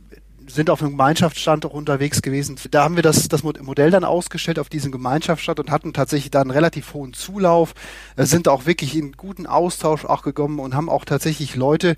sind 0.48 0.70
auf 0.70 0.82
einem 0.82 0.92
Gemeinschaftsstand 0.92 1.66
auch 1.66 1.74
unterwegs 1.74 2.22
gewesen. 2.22 2.58
Da 2.72 2.84
haben 2.84 2.96
wir 2.96 3.04
das, 3.04 3.28
das 3.28 3.44
Modell 3.44 3.92
dann 3.92 4.04
ausgestellt 4.04 4.60
auf 4.60 4.70
diesem 4.70 4.92
Gemeinschaftsstand 4.92 5.60
und 5.60 5.72
hatten 5.72 5.94
tatsächlich 5.94 6.32
da 6.32 6.42
einen 6.42 6.52
relativ 6.52 6.94
hohen 6.94 7.14
Zulauf, 7.14 7.74
äh, 8.16 8.26
sind 8.26 8.48
auch 8.48 8.66
wirklich 8.66 8.96
in 8.96 9.14
guten 9.14 9.46
Austausch 9.46 10.06
auch 10.06 10.22
gekommen 10.22 10.60
und 10.60 10.76
haben 10.76 10.90
auch 10.90 11.06
tatsächlich 11.06 11.56
Leute, 11.56 11.96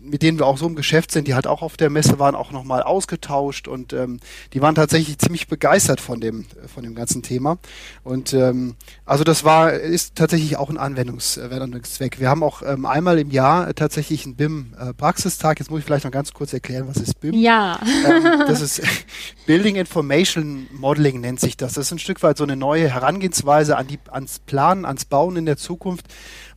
mit 0.00 0.22
denen 0.22 0.38
wir 0.38 0.46
auch 0.46 0.58
so 0.58 0.66
im 0.66 0.76
Geschäft 0.76 1.10
sind, 1.12 1.28
die 1.28 1.34
halt 1.34 1.46
auch 1.46 1.62
auf 1.62 1.76
der 1.76 1.90
Messe 1.90 2.18
waren, 2.18 2.34
auch 2.34 2.52
nochmal 2.52 2.82
ausgetauscht 2.82 3.68
und 3.68 3.92
ähm, 3.92 4.20
die 4.52 4.62
waren 4.62 4.74
tatsächlich 4.74 5.18
ziemlich 5.18 5.48
begeistert 5.48 6.00
von 6.00 6.20
dem, 6.20 6.46
von 6.72 6.82
dem 6.82 6.94
ganzen 6.94 7.22
Thema. 7.22 7.58
Und 8.04 8.32
ähm, 8.32 8.76
also 9.04 9.24
das 9.24 9.44
war, 9.44 9.72
ist 9.72 10.14
tatsächlich 10.16 10.56
auch 10.56 10.70
ein 10.70 10.78
Anwendungs, 10.78 11.38
Anwendungszweck. 11.38 12.20
Wir 12.20 12.28
haben 12.28 12.42
auch 12.42 12.62
ähm, 12.62 12.86
einmal 12.86 13.18
im 13.18 13.30
Jahr 13.30 13.74
tatsächlich 13.74 14.24
einen 14.24 14.36
BIM-Praxistag. 14.36 15.58
Jetzt 15.58 15.70
muss 15.70 15.80
ich 15.80 15.84
vielleicht 15.84 16.04
noch 16.04 16.12
ganz 16.12 16.32
kurz 16.32 16.52
erklären, 16.52 16.86
was 16.88 16.96
ist 16.96 17.20
BIM? 17.20 17.34
Ja. 17.34 17.79
Ähm, 17.82 18.44
das 18.46 18.60
ist 18.60 18.82
Building 19.46 19.76
Information 19.76 20.68
Modeling 20.72 21.20
nennt 21.20 21.40
sich 21.40 21.56
das. 21.56 21.74
Das 21.74 21.86
ist 21.86 21.92
ein 21.92 21.98
Stück 21.98 22.22
weit 22.22 22.36
so 22.36 22.44
eine 22.44 22.56
neue 22.56 22.88
Herangehensweise 22.88 23.76
an 23.76 23.86
die, 23.86 23.98
ans 24.10 24.38
Planen, 24.38 24.84
ans 24.84 25.04
Bauen 25.04 25.36
in 25.36 25.46
der 25.46 25.56
Zukunft, 25.56 26.06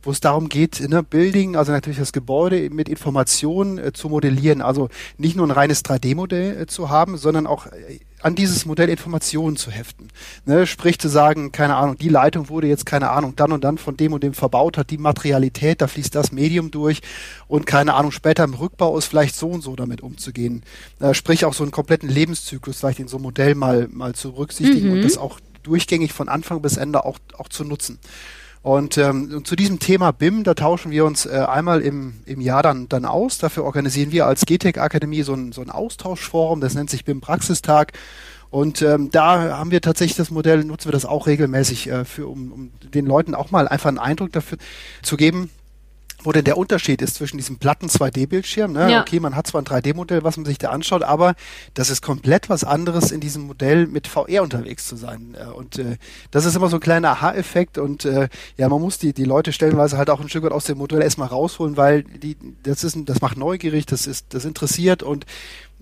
wo 0.04 0.10
es 0.10 0.20
darum 0.20 0.48
geht, 0.48 0.86
ne, 0.88 1.02
Building, 1.02 1.56
also 1.56 1.72
natürlich 1.72 1.98
das 1.98 2.12
Gebäude 2.12 2.70
mit 2.70 2.88
Informationen 2.88 3.78
äh, 3.78 3.92
zu 3.92 4.08
modellieren. 4.08 4.60
Also 4.60 4.88
nicht 5.18 5.36
nur 5.36 5.46
ein 5.46 5.50
reines 5.50 5.84
3D-Modell 5.84 6.62
äh, 6.62 6.66
zu 6.66 6.90
haben, 6.90 7.16
sondern 7.16 7.46
auch 7.46 7.66
äh, 7.66 8.00
an 8.20 8.34
dieses 8.34 8.64
Modell 8.64 8.88
Informationen 8.88 9.56
zu 9.56 9.70
heften. 9.70 10.08
Ne, 10.46 10.66
sprich 10.66 10.98
zu 10.98 11.08
sagen, 11.08 11.52
keine 11.52 11.76
Ahnung, 11.76 11.98
die 11.98 12.08
Leitung 12.08 12.48
wurde 12.48 12.66
jetzt, 12.66 12.86
keine 12.86 13.10
Ahnung, 13.10 13.36
dann 13.36 13.52
und 13.52 13.64
dann 13.64 13.76
von 13.76 13.96
dem 13.96 14.14
und 14.14 14.22
dem 14.22 14.32
verbaut, 14.32 14.78
hat 14.78 14.90
die 14.90 14.98
Materialität, 14.98 15.82
da 15.82 15.86
fließt 15.86 16.14
das 16.14 16.32
Medium 16.32 16.70
durch 16.70 17.02
und 17.48 17.66
keine 17.66 17.94
Ahnung, 17.94 18.12
später 18.12 18.44
im 18.44 18.54
Rückbau 18.54 18.96
ist 18.96 19.06
vielleicht 19.06 19.36
so 19.36 19.48
und 19.48 19.62
so 19.62 19.76
damit 19.76 20.00
umzugehen. 20.02 20.62
Äh, 21.00 21.12
sprich 21.14 21.44
auch 21.44 21.54
so 21.54 21.64
einen 21.64 21.70
kompletten 21.70 22.08
Lebenszyklus 22.08 22.78
vielleicht 22.78 22.98
in 23.00 23.08
so 23.08 23.18
einem 23.18 23.24
Modell 23.24 23.54
mal, 23.54 23.88
mal 23.90 24.14
zu 24.14 24.32
berücksichtigen 24.32 24.88
mhm. 24.88 24.94
und 24.94 25.04
das 25.04 25.18
auch 25.18 25.38
durchgängig 25.62 26.12
von 26.12 26.28
Anfang 26.28 26.62
bis 26.62 26.76
Ende 26.76 27.04
auch, 27.04 27.18
auch 27.36 27.48
zu 27.48 27.64
nutzen. 27.64 27.98
Und 28.64 28.96
ähm, 28.96 29.44
zu 29.44 29.56
diesem 29.56 29.78
Thema 29.78 30.10
BIM, 30.10 30.42
da 30.42 30.54
tauschen 30.54 30.90
wir 30.90 31.04
uns 31.04 31.26
äh, 31.26 31.44
einmal 31.46 31.82
im, 31.82 32.14
im 32.24 32.40
Jahr 32.40 32.62
dann, 32.62 32.88
dann 32.88 33.04
aus. 33.04 33.36
Dafür 33.36 33.62
organisieren 33.62 34.10
wir 34.10 34.26
als 34.26 34.46
GTEC 34.46 34.78
Akademie 34.78 35.20
so 35.20 35.34
ein, 35.34 35.52
so 35.52 35.60
ein 35.60 35.68
Austauschforum, 35.68 36.62
das 36.62 36.72
nennt 36.72 36.88
sich 36.88 37.04
BIM 37.04 37.20
Praxistag. 37.20 37.92
Und 38.48 38.80
ähm, 38.80 39.10
da 39.10 39.58
haben 39.58 39.70
wir 39.70 39.82
tatsächlich 39.82 40.16
das 40.16 40.30
Modell, 40.30 40.64
nutzen 40.64 40.88
wir 40.88 40.92
das 40.92 41.04
auch 41.04 41.26
regelmäßig, 41.26 41.90
äh, 41.90 42.06
für, 42.06 42.26
um, 42.26 42.52
um 42.52 42.70
den 42.94 43.04
Leuten 43.04 43.34
auch 43.34 43.50
mal 43.50 43.68
einfach 43.68 43.88
einen 43.88 43.98
Eindruck 43.98 44.32
dafür 44.32 44.56
zu 45.02 45.18
geben, 45.18 45.50
wo 46.24 46.32
denn 46.32 46.44
der 46.44 46.56
Unterschied 46.56 47.02
ist 47.02 47.16
zwischen 47.16 47.36
diesem 47.36 47.58
platten 47.58 47.88
2D-Bildschirm. 47.88 48.72
Ne? 48.72 48.90
Ja. 48.90 49.00
Okay, 49.02 49.20
man 49.20 49.36
hat 49.36 49.46
zwar 49.46 49.62
ein 49.62 49.66
3D-Modell, 49.66 50.24
was 50.24 50.36
man 50.36 50.46
sich 50.46 50.58
da 50.58 50.70
anschaut, 50.70 51.02
aber 51.02 51.34
das 51.74 51.90
ist 51.90 52.02
komplett 52.02 52.48
was 52.48 52.64
anderes, 52.64 53.12
in 53.12 53.20
diesem 53.20 53.42
Modell 53.42 53.86
mit 53.86 54.06
VR 54.06 54.42
unterwegs 54.42 54.86
zu 54.88 54.96
sein. 54.96 55.36
Äh, 55.38 55.50
und 55.52 55.78
äh, 55.78 55.96
das 56.30 56.44
ist 56.44 56.56
immer 56.56 56.68
so 56.68 56.76
ein 56.78 56.80
kleiner 56.80 57.10
Aha-Effekt 57.10 57.78
und 57.78 58.04
äh, 58.04 58.28
ja, 58.56 58.68
man 58.68 58.80
muss 58.80 58.98
die, 58.98 59.12
die 59.12 59.24
Leute 59.24 59.52
stellenweise 59.52 59.98
halt 59.98 60.10
auch 60.10 60.20
ein 60.20 60.28
Stück 60.28 60.44
weit 60.44 60.52
aus 60.52 60.64
dem 60.64 60.78
Modell 60.78 61.02
erstmal 61.02 61.28
rausholen, 61.28 61.76
weil 61.76 62.02
die, 62.02 62.36
das 62.62 62.84
ist, 62.84 62.96
das 63.04 63.20
macht 63.20 63.36
neugierig, 63.36 63.86
das 63.86 64.06
ist, 64.06 64.26
das 64.30 64.44
interessiert 64.44 65.02
und 65.02 65.26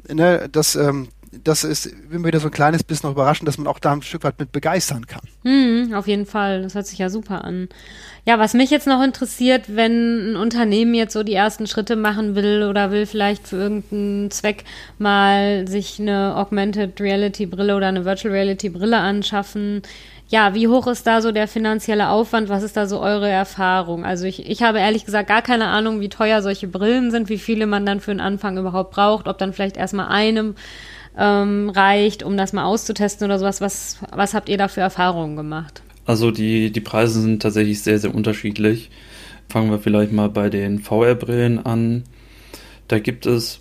ne, 0.09 0.49
das, 0.51 0.75
ähm, 0.75 1.09
das 1.33 1.65
ist 1.65 1.87
immer 2.11 2.27
wieder 2.27 2.41
so 2.41 2.49
ein 2.49 2.53
kleines 2.53 2.85
bisschen 2.85 3.09
noch 3.09 3.15
überraschend, 3.15 3.49
dass 3.49 3.57
man 3.57 3.67
auch 3.67 3.79
da 3.79 3.93
ein 3.93 4.03
Stück 4.03 4.23
weit 4.23 4.39
mit 4.39 4.53
begeistern 4.53 5.07
kann. 5.07 5.23
Hm, 5.45 5.95
auf 5.95 6.07
jeden 6.07 6.27
Fall. 6.27 6.63
Das 6.63 6.75
hört 6.75 6.87
sich 6.87 6.99
ja 6.99 7.09
super 7.09 7.45
an. 7.45 7.69
Ja, 8.27 8.39
was 8.39 8.53
mich 8.53 8.71
jetzt 8.71 8.87
noch 8.87 9.03
interessiert, 9.03 9.65
wenn 9.75 10.33
ein 10.33 10.37
Unternehmen 10.37 10.95
jetzt 10.95 11.15
so 11.15 11.23
die 11.23 11.33
ersten 11.33 11.67
Schritte 11.67 11.97
machen 11.97 12.35
will 12.35 12.65
oder 12.69 12.91
will 12.91 13.07
vielleicht 13.07 13.49
für 13.49 13.57
irgendeinen 13.57 14.31
Zweck 14.31 14.65
mal 14.99 15.67
sich 15.67 15.99
eine 15.99 16.37
Augmented 16.37 17.01
Reality 17.01 17.47
Brille 17.47 17.77
oder 17.77 17.89
eine 17.89 18.05
Virtual 18.05 18.33
Reality 18.33 18.69
Brille 18.69 18.99
anschaffen. 18.99 19.83
Ja, 20.29 20.55
wie 20.55 20.69
hoch 20.69 20.87
ist 20.87 21.07
da 21.07 21.21
so 21.21 21.33
der 21.33 21.49
finanzielle 21.49 22.11
Aufwand? 22.11 22.49
Was 22.49 22.63
ist 22.63 22.77
da 22.77 22.87
so 22.87 23.01
eure 23.01 23.29
Erfahrung? 23.29 24.05
Also 24.05 24.27
ich, 24.27 24.49
ich 24.49 24.63
habe 24.63 24.81
ehrlich 24.81 25.05
gesagt 25.05 25.29
gar 25.29 25.43
keine 25.43 25.67
Ahnung, 25.67 26.01
wie 26.01 26.09
teuer 26.09 26.43
solche 26.43 26.69
Brillen 26.69 27.11
sind, 27.11 27.29
wie 27.29 27.39
viele 27.39 27.67
man 27.67 27.85
dann 27.85 28.01
für 28.01 28.13
einen 28.13 28.21
Anfang 28.21 28.57
überhaupt 28.57 28.93
braucht, 28.93 29.29
ob 29.29 29.39
dann 29.39 29.53
vielleicht 29.53 29.77
erstmal 29.77 30.09
einem 30.09 30.55
ähm, 31.17 31.71
reicht, 31.71 32.23
um 32.23 32.37
das 32.37 32.53
mal 32.53 32.65
auszutesten 32.65 33.27
oder 33.27 33.39
sowas. 33.39 33.61
Was, 33.61 33.99
was 34.11 34.35
habt 34.35 34.49
ihr 34.49 34.59
da 34.59 34.69
für 34.69 34.81
Erfahrungen 34.81 35.37
gemacht? 35.37 35.83
Also 36.05 36.31
die, 36.31 36.71
die 36.73 36.81
Preise 36.81 37.21
sind 37.21 37.43
tatsächlich 37.43 37.83
sehr, 37.83 37.99
sehr 37.99 38.15
unterschiedlich. 38.15 38.91
Fangen 39.49 39.71
wir 39.71 39.79
vielleicht 39.79 40.13
mal 40.13 40.29
bei 40.29 40.49
den 40.49 40.81
VR-Brillen 40.81 41.65
an. 41.65 42.05
Da 42.89 42.99
gibt 42.99 43.27
es, 43.27 43.61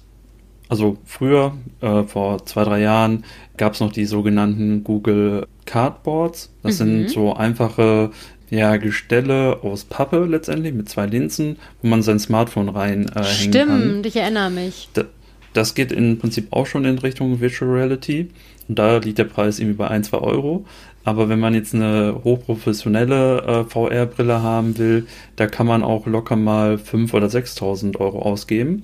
also 0.70 0.98
früher, 1.06 1.54
äh, 1.82 2.04
vor 2.04 2.46
zwei, 2.46 2.64
drei 2.64 2.82
Jahren, 2.82 3.26
gab 3.58 3.74
es 3.74 3.80
noch 3.80 3.92
die 3.92 4.06
sogenannten 4.06 4.84
Google 4.84 5.48
Cardboards. 5.66 6.52
Das 6.64 6.76
mhm. 6.76 6.78
sind 6.78 7.10
so 7.10 7.34
einfache 7.34 8.12
ja, 8.50 8.76
Gestelle 8.78 9.60
aus 9.64 9.86
Pappe 9.86 10.26
letztendlich 10.26 10.74
mit 10.74 10.90
zwei 10.90 11.06
Linsen, 11.06 11.58
wo 11.82 11.88
man 11.88 12.04
sein 12.04 12.20
Smartphone 12.20 12.70
reinhängen 12.70 13.10
äh, 13.16 13.24
Stimmt, 13.24 13.56
kann. 13.56 13.82
Stimmt, 13.82 14.06
ich 14.06 14.16
erinnere 14.18 14.50
mich. 14.50 14.90
Da, 14.94 15.06
das 15.54 15.76
geht 15.76 15.92
im 15.92 16.18
Prinzip 16.18 16.48
auch 16.52 16.66
schon 16.66 16.86
in 16.86 16.98
Richtung 17.00 17.40
Virtual 17.42 17.72
Reality. 17.72 18.30
Und 18.68 18.80
da 18.80 18.98
liegt 18.98 19.18
der 19.18 19.26
Preis 19.26 19.60
irgendwie 19.60 19.78
bei 19.78 19.88
1, 19.88 20.10
2 20.10 20.18
Euro. 20.18 20.66
Aber 21.04 21.30
wenn 21.30 21.40
man 21.40 21.54
jetzt 21.54 21.74
eine 21.74 22.22
hochprofessionelle 22.24 23.42
äh, 23.42 23.64
VR-Brille 23.66 24.44
haben 24.44 24.78
will, 24.78 25.08
da 25.36 25.48
kann 25.48 25.68
man 25.68 25.84
auch 25.84 26.06
locker 26.06 26.36
mal 26.36 26.76
5.000 26.76 27.14
oder 27.14 27.28
6.000 27.28 28.00
Euro 28.00 28.22
ausgeben. 28.22 28.84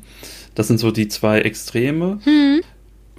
Das 0.56 0.68
sind 0.68 0.80
so 0.80 0.90
die 0.90 1.08
zwei 1.08 1.42
Extreme. 1.42 2.20
Hm. 2.24 2.62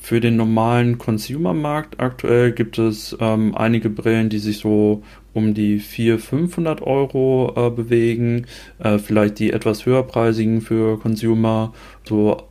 Für 0.01 0.21
den 0.21 0.37
normalen 0.37 0.99
Consumer-Markt 0.99 2.01
aktuell 2.01 2.53
gibt 2.53 2.79
es 2.79 3.17
ähm, 3.21 3.55
einige 3.57 3.91
Brillen, 3.91 4.29
die 4.29 4.39
sich 4.39 4.59
so 4.59 5.03
um 5.35 5.55
die 5.55 5.79
400, 5.79 6.25
500 6.25 6.83
Euro 6.83 7.53
äh, 7.57 7.71
bewegen. 7.71 8.47
Äh, 8.79 8.99
vielleicht 8.99 9.39
die 9.39 9.53
etwas 9.53 9.87
höherpreisigen 9.87 10.61
für 10.61 10.99
Consumer, 10.99 11.73
so 12.05 12.48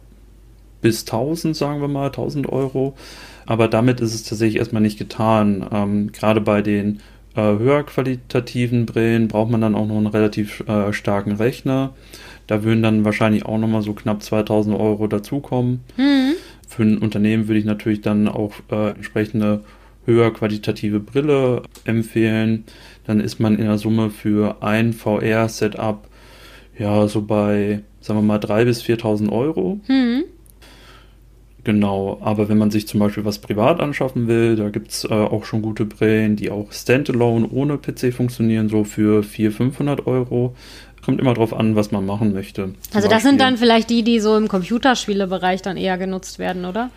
bis 0.82 1.02
1000, 1.02 1.56
sagen 1.56 1.82
wir 1.82 1.88
mal, 1.88 2.08
1000 2.08 2.50
Euro. 2.50 2.96
Aber 3.46 3.68
damit 3.68 4.02
ist 4.02 4.14
es 4.14 4.24
tatsächlich 4.24 4.58
erstmal 4.58 4.82
nicht 4.82 5.00
getan. 5.00 5.66
Ähm, 5.72 6.12
gerade 6.12 6.42
bei 6.42 6.62
den 6.62 7.00
äh, 7.36 7.42
höher 7.42 7.84
qualitativen 7.84 8.86
Brillen 8.86 9.28
braucht 9.28 9.52
man 9.52 9.62
dann 9.62 9.76
auch 9.76 9.88
noch 9.88 9.98
einen 9.98 10.08
relativ 10.08 10.62
äh, 10.68 10.92
starken 10.92 11.34
Rechner. 11.34 11.94
Da 12.48 12.64
würden 12.64 12.82
dann 12.82 13.06
wahrscheinlich 13.06 13.46
auch 13.46 13.58
nochmal 13.58 13.82
so 13.82 13.94
knapp 13.94 14.24
2000 14.24 14.78
Euro 14.78 15.08
dazukommen. 15.08 15.82
Mhm. 15.98 16.34
Für 16.68 16.84
ein 16.84 16.98
Unternehmen 16.98 17.48
würde 17.48 17.60
ich 17.60 17.66
natürlich 17.66 18.02
dann 18.02 18.28
auch 18.28 18.54
äh, 18.72 18.92
entsprechende 18.92 19.64
höher 20.06 20.34
qualitative 20.34 21.00
Brille 21.00 21.62
empfehlen. 21.86 22.66
Dann 23.06 23.20
ist 23.20 23.40
man 23.40 23.58
in 23.58 23.66
der 23.66 23.78
Summe 23.78 24.10
für 24.10 24.64
ein 24.64 24.94
VR-Setup 24.94 26.08
ja 26.78 27.08
so 27.08 27.22
bei, 27.22 27.82
sagen 28.02 28.20
wir 28.20 28.24
mal, 28.24 28.40
3.000 28.40 28.66
bis 28.66 28.84
4.000 28.84 29.32
Euro. 29.32 29.80
Mhm. 29.88 30.24
Genau, 31.68 32.18
aber 32.22 32.48
wenn 32.48 32.58
man 32.58 32.72
sich 32.72 32.88
zum 32.88 33.02
Beispiel 33.02 33.26
was 33.26 33.40
privat 33.40 33.82
anschaffen 33.82 34.30
will, 34.30 34.56
da 34.56 34.70
gibt 34.70 34.90
es 34.92 35.04
äh, 35.04 35.10
auch 35.10 35.44
schon 35.44 35.62
gute 35.62 35.84
Brillen, 35.84 36.38
die 36.38 36.50
auch 36.50 36.72
standalone 36.72 37.46
ohne 37.50 37.78
PC 37.78 38.14
funktionieren, 38.14 38.70
so 38.70 38.86
für 38.86 39.22
400, 39.22 39.58
500 39.76 40.08
Euro. 40.08 40.56
Kommt 41.04 41.20
immer 41.20 41.34
drauf 41.34 41.54
an, 41.54 41.76
was 41.76 41.92
man 41.92 42.06
machen 42.06 42.32
möchte. 42.32 42.74
Also 42.94 43.10
das 43.10 43.10
Beispiel. 43.10 43.20
sind 43.20 43.42
dann 43.42 43.58
vielleicht 43.58 43.90
die, 43.90 44.02
die 44.02 44.22
so 44.22 44.38
im 44.38 44.48
Computerspielebereich 44.48 45.62
dann 45.62 45.76
eher 45.76 45.98
genutzt 45.98 46.40
werden, 46.40 46.64
oder? 46.64 46.90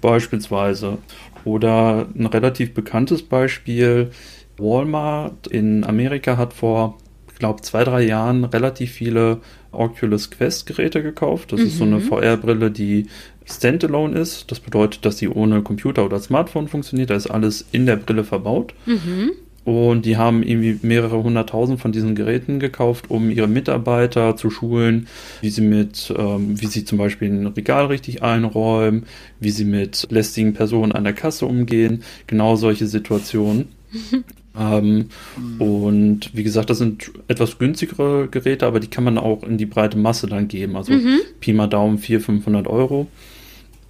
Beispielsweise. 0.00 0.96
Oder 1.44 2.06
ein 2.18 2.24
relativ 2.24 2.72
bekanntes 2.72 3.22
Beispiel, 3.22 4.12
Walmart 4.56 5.46
in 5.48 5.84
Amerika 5.84 6.38
hat 6.38 6.54
vor, 6.54 6.96
ich 7.30 7.38
glaube, 7.38 7.60
zwei, 7.60 7.84
drei 7.84 8.00
Jahren 8.04 8.44
relativ 8.44 8.92
viele 8.92 9.42
Oculus 9.74 10.30
Quest 10.30 10.66
Geräte 10.66 11.02
gekauft. 11.02 11.52
Das 11.52 11.60
mhm. 11.60 11.66
ist 11.66 11.78
so 11.78 11.84
eine 11.84 11.96
mhm. 11.96 12.02
VR-Brille, 12.02 12.70
die 12.70 13.06
standalone 13.44 14.18
ist. 14.18 14.50
Das 14.50 14.60
bedeutet, 14.60 15.04
dass 15.04 15.18
sie 15.18 15.28
ohne 15.28 15.62
Computer 15.62 16.04
oder 16.04 16.20
Smartphone 16.20 16.68
funktioniert. 16.68 17.10
Da 17.10 17.14
ist 17.14 17.26
alles 17.26 17.64
in 17.72 17.86
der 17.86 17.96
Brille 17.96 18.24
verbaut. 18.24 18.74
Mhm. 18.86 19.32
Und 19.64 20.04
die 20.04 20.18
haben 20.18 20.42
irgendwie 20.42 20.78
mehrere 20.82 21.22
hunderttausend 21.22 21.80
von 21.80 21.90
diesen 21.90 22.14
Geräten 22.14 22.60
gekauft, 22.60 23.06
um 23.08 23.30
ihre 23.30 23.48
Mitarbeiter 23.48 24.36
zu 24.36 24.50
schulen, 24.50 25.06
wie 25.40 25.48
sie 25.48 25.62
mit, 25.62 26.12
ähm, 26.16 26.60
wie 26.60 26.66
sie 26.66 26.84
zum 26.84 26.98
Beispiel 26.98 27.30
ein 27.30 27.46
Regal 27.46 27.86
richtig 27.86 28.22
einräumen, 28.22 29.04
wie 29.40 29.50
sie 29.50 29.64
mit 29.64 30.06
lästigen 30.10 30.52
Personen 30.52 30.92
an 30.92 31.04
der 31.04 31.14
Kasse 31.14 31.46
umgehen. 31.46 32.02
Genau 32.26 32.56
solche 32.56 32.86
Situationen. 32.86 33.68
Ähm, 34.56 35.08
mhm. 35.36 35.60
Und 35.60 36.30
wie 36.32 36.44
gesagt, 36.44 36.70
das 36.70 36.78
sind 36.78 37.10
etwas 37.26 37.58
günstigere 37.58 38.28
Geräte, 38.28 38.66
aber 38.66 38.78
die 38.78 38.86
kann 38.86 39.02
man 39.02 39.18
auch 39.18 39.42
in 39.42 39.58
die 39.58 39.66
breite 39.66 39.98
Masse 39.98 40.28
dann 40.28 40.46
geben. 40.46 40.76
Also 40.76 40.92
mhm. 40.92 41.20
Pi 41.40 41.52
mal 41.52 41.66
Daumen 41.66 41.98
400, 41.98 42.24
500 42.24 42.66
Euro. 42.68 43.08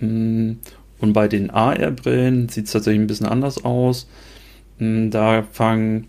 Mm, 0.04 0.58
und 1.00 1.12
bei 1.12 1.28
den 1.28 1.50
AR-Brillen 1.50 2.48
sieht 2.48 2.66
es 2.66 2.72
tatsächlich 2.72 3.00
ein 3.00 3.06
bisschen 3.06 3.26
anders 3.26 3.64
aus. 3.64 4.08
Mm, 4.78 5.10
da 5.10 5.42
fangen, 5.50 6.06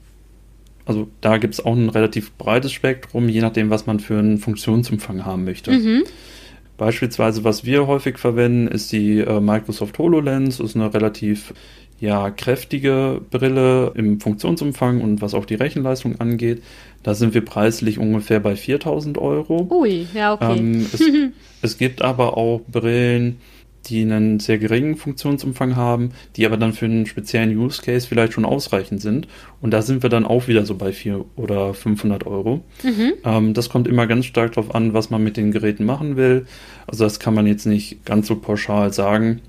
also 0.85 1.07
da 1.21 1.37
gibt 1.37 1.53
es 1.53 1.65
auch 1.65 1.75
ein 1.75 1.89
relativ 1.89 2.33
breites 2.33 2.71
Spektrum, 2.71 3.29
je 3.29 3.41
nachdem, 3.41 3.69
was 3.69 3.85
man 3.85 3.99
für 3.99 4.17
einen 4.17 4.37
Funktionsumfang 4.37 5.25
haben 5.25 5.43
möchte. 5.43 5.71
Mhm. 5.71 6.03
Beispielsweise, 6.77 7.43
was 7.43 7.63
wir 7.63 7.87
häufig 7.87 8.17
verwenden, 8.17 8.67
ist 8.67 8.91
die 8.91 9.19
äh, 9.19 9.39
Microsoft 9.39 9.97
HoloLens. 9.97 10.57
Das 10.57 10.71
ist 10.71 10.75
eine 10.75 10.93
relativ 10.93 11.53
ja, 11.99 12.29
kräftige 12.29 13.21
Brille 13.31 13.93
im 13.95 14.19
Funktionsumfang 14.19 15.01
und 15.01 15.21
was 15.21 15.33
auch 15.33 15.45
die 15.45 15.55
Rechenleistung 15.55 16.19
angeht. 16.19 16.61
Da 17.03 17.13
sind 17.13 17.33
wir 17.33 17.45
preislich 17.45 17.99
ungefähr 17.99 18.39
bei 18.39 18.55
4000 18.55 19.17
Euro. 19.17 19.67
Ui, 19.71 20.07
ja, 20.13 20.33
okay. 20.33 20.57
Ähm, 20.57 20.85
es, 20.91 21.01
es, 21.61 21.77
gibt 21.77 22.01
aber 22.01 22.35
auch 22.37 22.61
Brillen, 22.67 23.37
die 23.87 24.01
einen 24.01 24.39
sehr 24.39 24.57
geringen 24.57 24.95
Funktionsumfang 24.95 25.75
haben, 25.75 26.11
die 26.35 26.45
aber 26.45 26.57
dann 26.57 26.73
für 26.73 26.85
einen 26.85 27.05
speziellen 27.05 27.55
Use 27.57 27.81
Case 27.81 28.07
vielleicht 28.07 28.33
schon 28.33 28.45
ausreichend 28.45 29.01
sind. 29.01 29.27
Und 29.61 29.71
da 29.71 29.81
sind 29.81 30.03
wir 30.03 30.09
dann 30.09 30.25
auch 30.25 30.47
wieder 30.47 30.65
so 30.65 30.75
bei 30.75 30.91
400 30.91 31.27
oder 31.35 31.73
500 31.73 32.25
Euro. 32.25 32.63
Mhm. 32.83 33.13
Ähm, 33.23 33.53
das 33.53 33.69
kommt 33.69 33.87
immer 33.87 34.07
ganz 34.07 34.25
stark 34.25 34.53
darauf 34.53 34.73
an, 34.73 34.93
was 34.93 35.09
man 35.09 35.23
mit 35.23 35.37
den 35.37 35.51
Geräten 35.51 35.85
machen 35.85 36.17
will. 36.17 36.45
Also 36.87 37.03
das 37.03 37.19
kann 37.19 37.33
man 37.33 37.47
jetzt 37.47 37.65
nicht 37.65 38.05
ganz 38.05 38.27
so 38.27 38.35
pauschal 38.35 38.93
sagen. 38.93 39.41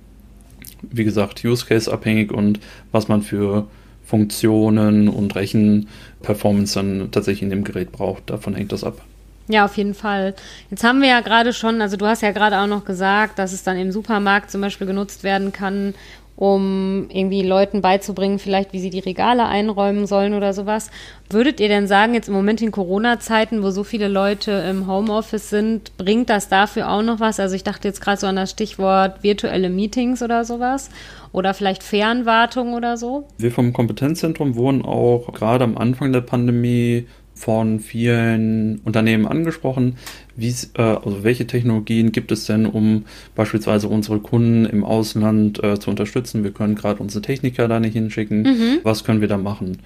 Wie 0.82 1.04
gesagt, 1.04 1.44
Use 1.44 1.66
Case 1.66 1.92
abhängig 1.92 2.32
und 2.32 2.60
was 2.92 3.08
man 3.08 3.22
für 3.22 3.66
Funktionen 4.04 5.08
und 5.08 5.34
Rechenperformance 5.34 6.74
dann 6.74 7.10
tatsächlich 7.10 7.42
in 7.42 7.50
dem 7.50 7.64
Gerät 7.64 7.90
braucht. 7.90 8.30
Davon 8.30 8.54
hängt 8.54 8.72
das 8.72 8.84
ab. 8.84 9.02
Ja, 9.48 9.64
auf 9.64 9.76
jeden 9.76 9.94
Fall. 9.94 10.34
Jetzt 10.70 10.82
haben 10.82 11.00
wir 11.00 11.08
ja 11.08 11.20
gerade 11.20 11.52
schon, 11.52 11.80
also 11.80 11.96
du 11.96 12.06
hast 12.06 12.22
ja 12.22 12.32
gerade 12.32 12.58
auch 12.58 12.66
noch 12.66 12.84
gesagt, 12.84 13.38
dass 13.38 13.52
es 13.52 13.62
dann 13.62 13.78
im 13.78 13.92
Supermarkt 13.92 14.50
zum 14.50 14.60
Beispiel 14.60 14.86
genutzt 14.86 15.22
werden 15.22 15.52
kann, 15.52 15.94
um 16.36 17.06
irgendwie 17.08 17.42
Leuten 17.42 17.80
beizubringen, 17.80 18.38
vielleicht 18.38 18.72
wie 18.72 18.80
sie 18.80 18.90
die 18.90 18.98
Regale 18.98 19.46
einräumen 19.46 20.06
sollen 20.06 20.34
oder 20.34 20.52
sowas. 20.52 20.90
Würdet 21.30 21.60
ihr 21.60 21.68
denn 21.68 21.86
sagen, 21.86 22.12
jetzt 22.12 22.28
im 22.28 22.34
Moment 22.34 22.60
in 22.60 22.72
Corona-Zeiten, 22.72 23.62
wo 23.62 23.70
so 23.70 23.84
viele 23.84 24.08
Leute 24.08 24.50
im 24.68 24.86
Homeoffice 24.86 25.48
sind, 25.48 25.96
bringt 25.96 26.28
das 26.28 26.48
dafür 26.48 26.90
auch 26.90 27.02
noch 27.02 27.20
was? 27.20 27.40
Also 27.40 27.54
ich 27.54 27.64
dachte 27.64 27.88
jetzt 27.88 28.02
gerade 28.02 28.20
so 28.20 28.26
an 28.26 28.36
das 28.36 28.50
Stichwort 28.50 29.22
virtuelle 29.22 29.70
Meetings 29.70 30.22
oder 30.22 30.44
sowas 30.44 30.90
oder 31.32 31.54
vielleicht 31.54 31.82
Fernwartung 31.82 32.74
oder 32.74 32.96
so. 32.98 33.26
Wir 33.38 33.50
vom 33.50 33.72
Kompetenzzentrum 33.72 34.56
wurden 34.56 34.84
auch 34.84 35.32
gerade 35.32 35.64
am 35.64 35.78
Anfang 35.78 36.12
der 36.12 36.20
Pandemie 36.20 37.06
von 37.36 37.80
vielen 37.80 38.80
Unternehmen 38.84 39.26
angesprochen. 39.26 39.96
Äh, 40.40 40.54
also 40.80 41.22
welche 41.22 41.46
Technologien 41.46 42.10
gibt 42.10 42.32
es 42.32 42.46
denn, 42.46 42.66
um 42.66 43.04
beispielsweise 43.34 43.88
unsere 43.88 44.18
Kunden 44.18 44.64
im 44.64 44.82
Ausland 44.82 45.62
äh, 45.62 45.78
zu 45.78 45.90
unterstützen? 45.90 46.42
Wir 46.42 46.50
können 46.50 46.74
gerade 46.74 47.00
unsere 47.00 47.22
Techniker 47.22 47.68
da 47.68 47.78
nicht 47.78 47.92
hinschicken. 47.92 48.42
Mhm. 48.42 48.78
Was 48.82 49.04
können 49.04 49.20
wir 49.20 49.28
da 49.28 49.36
machen? 49.36 49.78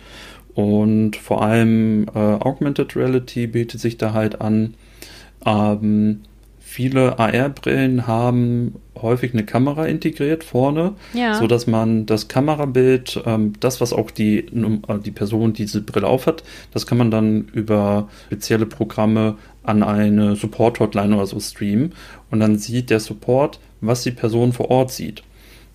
Und 0.55 1.17
vor 1.17 1.43
allem 1.43 2.07
äh, 2.15 2.19
Augmented 2.19 2.97
Reality 2.97 3.47
bietet 3.47 3.81
sich 3.81 3.99
da 3.99 4.13
halt 4.15 4.41
an. 4.41 4.75
Ähm, 5.45 6.21
viele 6.70 7.18
AR-Brillen 7.18 8.06
haben 8.06 8.76
häufig 8.94 9.33
eine 9.33 9.44
Kamera 9.44 9.87
integriert 9.87 10.44
vorne, 10.44 10.92
ja. 11.14 11.35
so 11.35 11.48
dass 11.48 11.66
man 11.66 12.06
das 12.06 12.28
Kamerabild, 12.28 13.20
ähm, 13.26 13.54
das 13.59 13.80
was 13.80 13.92
auch 13.92 14.12
die 14.12 14.38
äh, 14.38 14.98
die 15.04 15.11
Person 15.11 15.52
die 15.52 15.62
diese 15.62 15.80
Brille 15.80 16.06
aufhat, 16.06 16.44
das 16.72 16.87
kann 16.87 16.96
man 16.96 17.11
dann 17.11 17.48
über 17.52 18.09
spezielle 18.26 18.66
Programme 18.66 19.37
an 19.64 19.83
eine 19.83 20.37
Support-Hotline 20.37 21.16
oder 21.16 21.26
so 21.26 21.40
streamen 21.40 21.92
und 22.30 22.38
dann 22.38 22.56
sieht 22.56 22.90
der 22.90 23.00
Support, 23.00 23.59
was 23.80 24.04
die 24.04 24.12
Person 24.12 24.52
vor 24.52 24.70
Ort 24.70 24.92
sieht. 24.92 25.24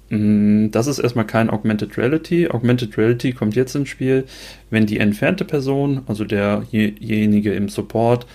Mm, 0.10 0.68
das 0.72 0.88
ist 0.88 1.00
erstmal 1.00 1.28
kein 1.28 1.50
Augmented 1.50 1.98
Reality. 1.98 2.48
Augmented 2.48 2.98
Reality 2.98 3.34
kommt 3.34 3.56
jetzt 3.56 3.76
ins 3.76 3.90
Spiel, 3.90 4.24
wenn 4.70 4.86
die 4.86 5.00
entfernte 5.00 5.44
Person, 5.44 6.04
also 6.08 6.24
derjenige 6.24 7.54
im 7.54 7.68
Support, 7.68 8.26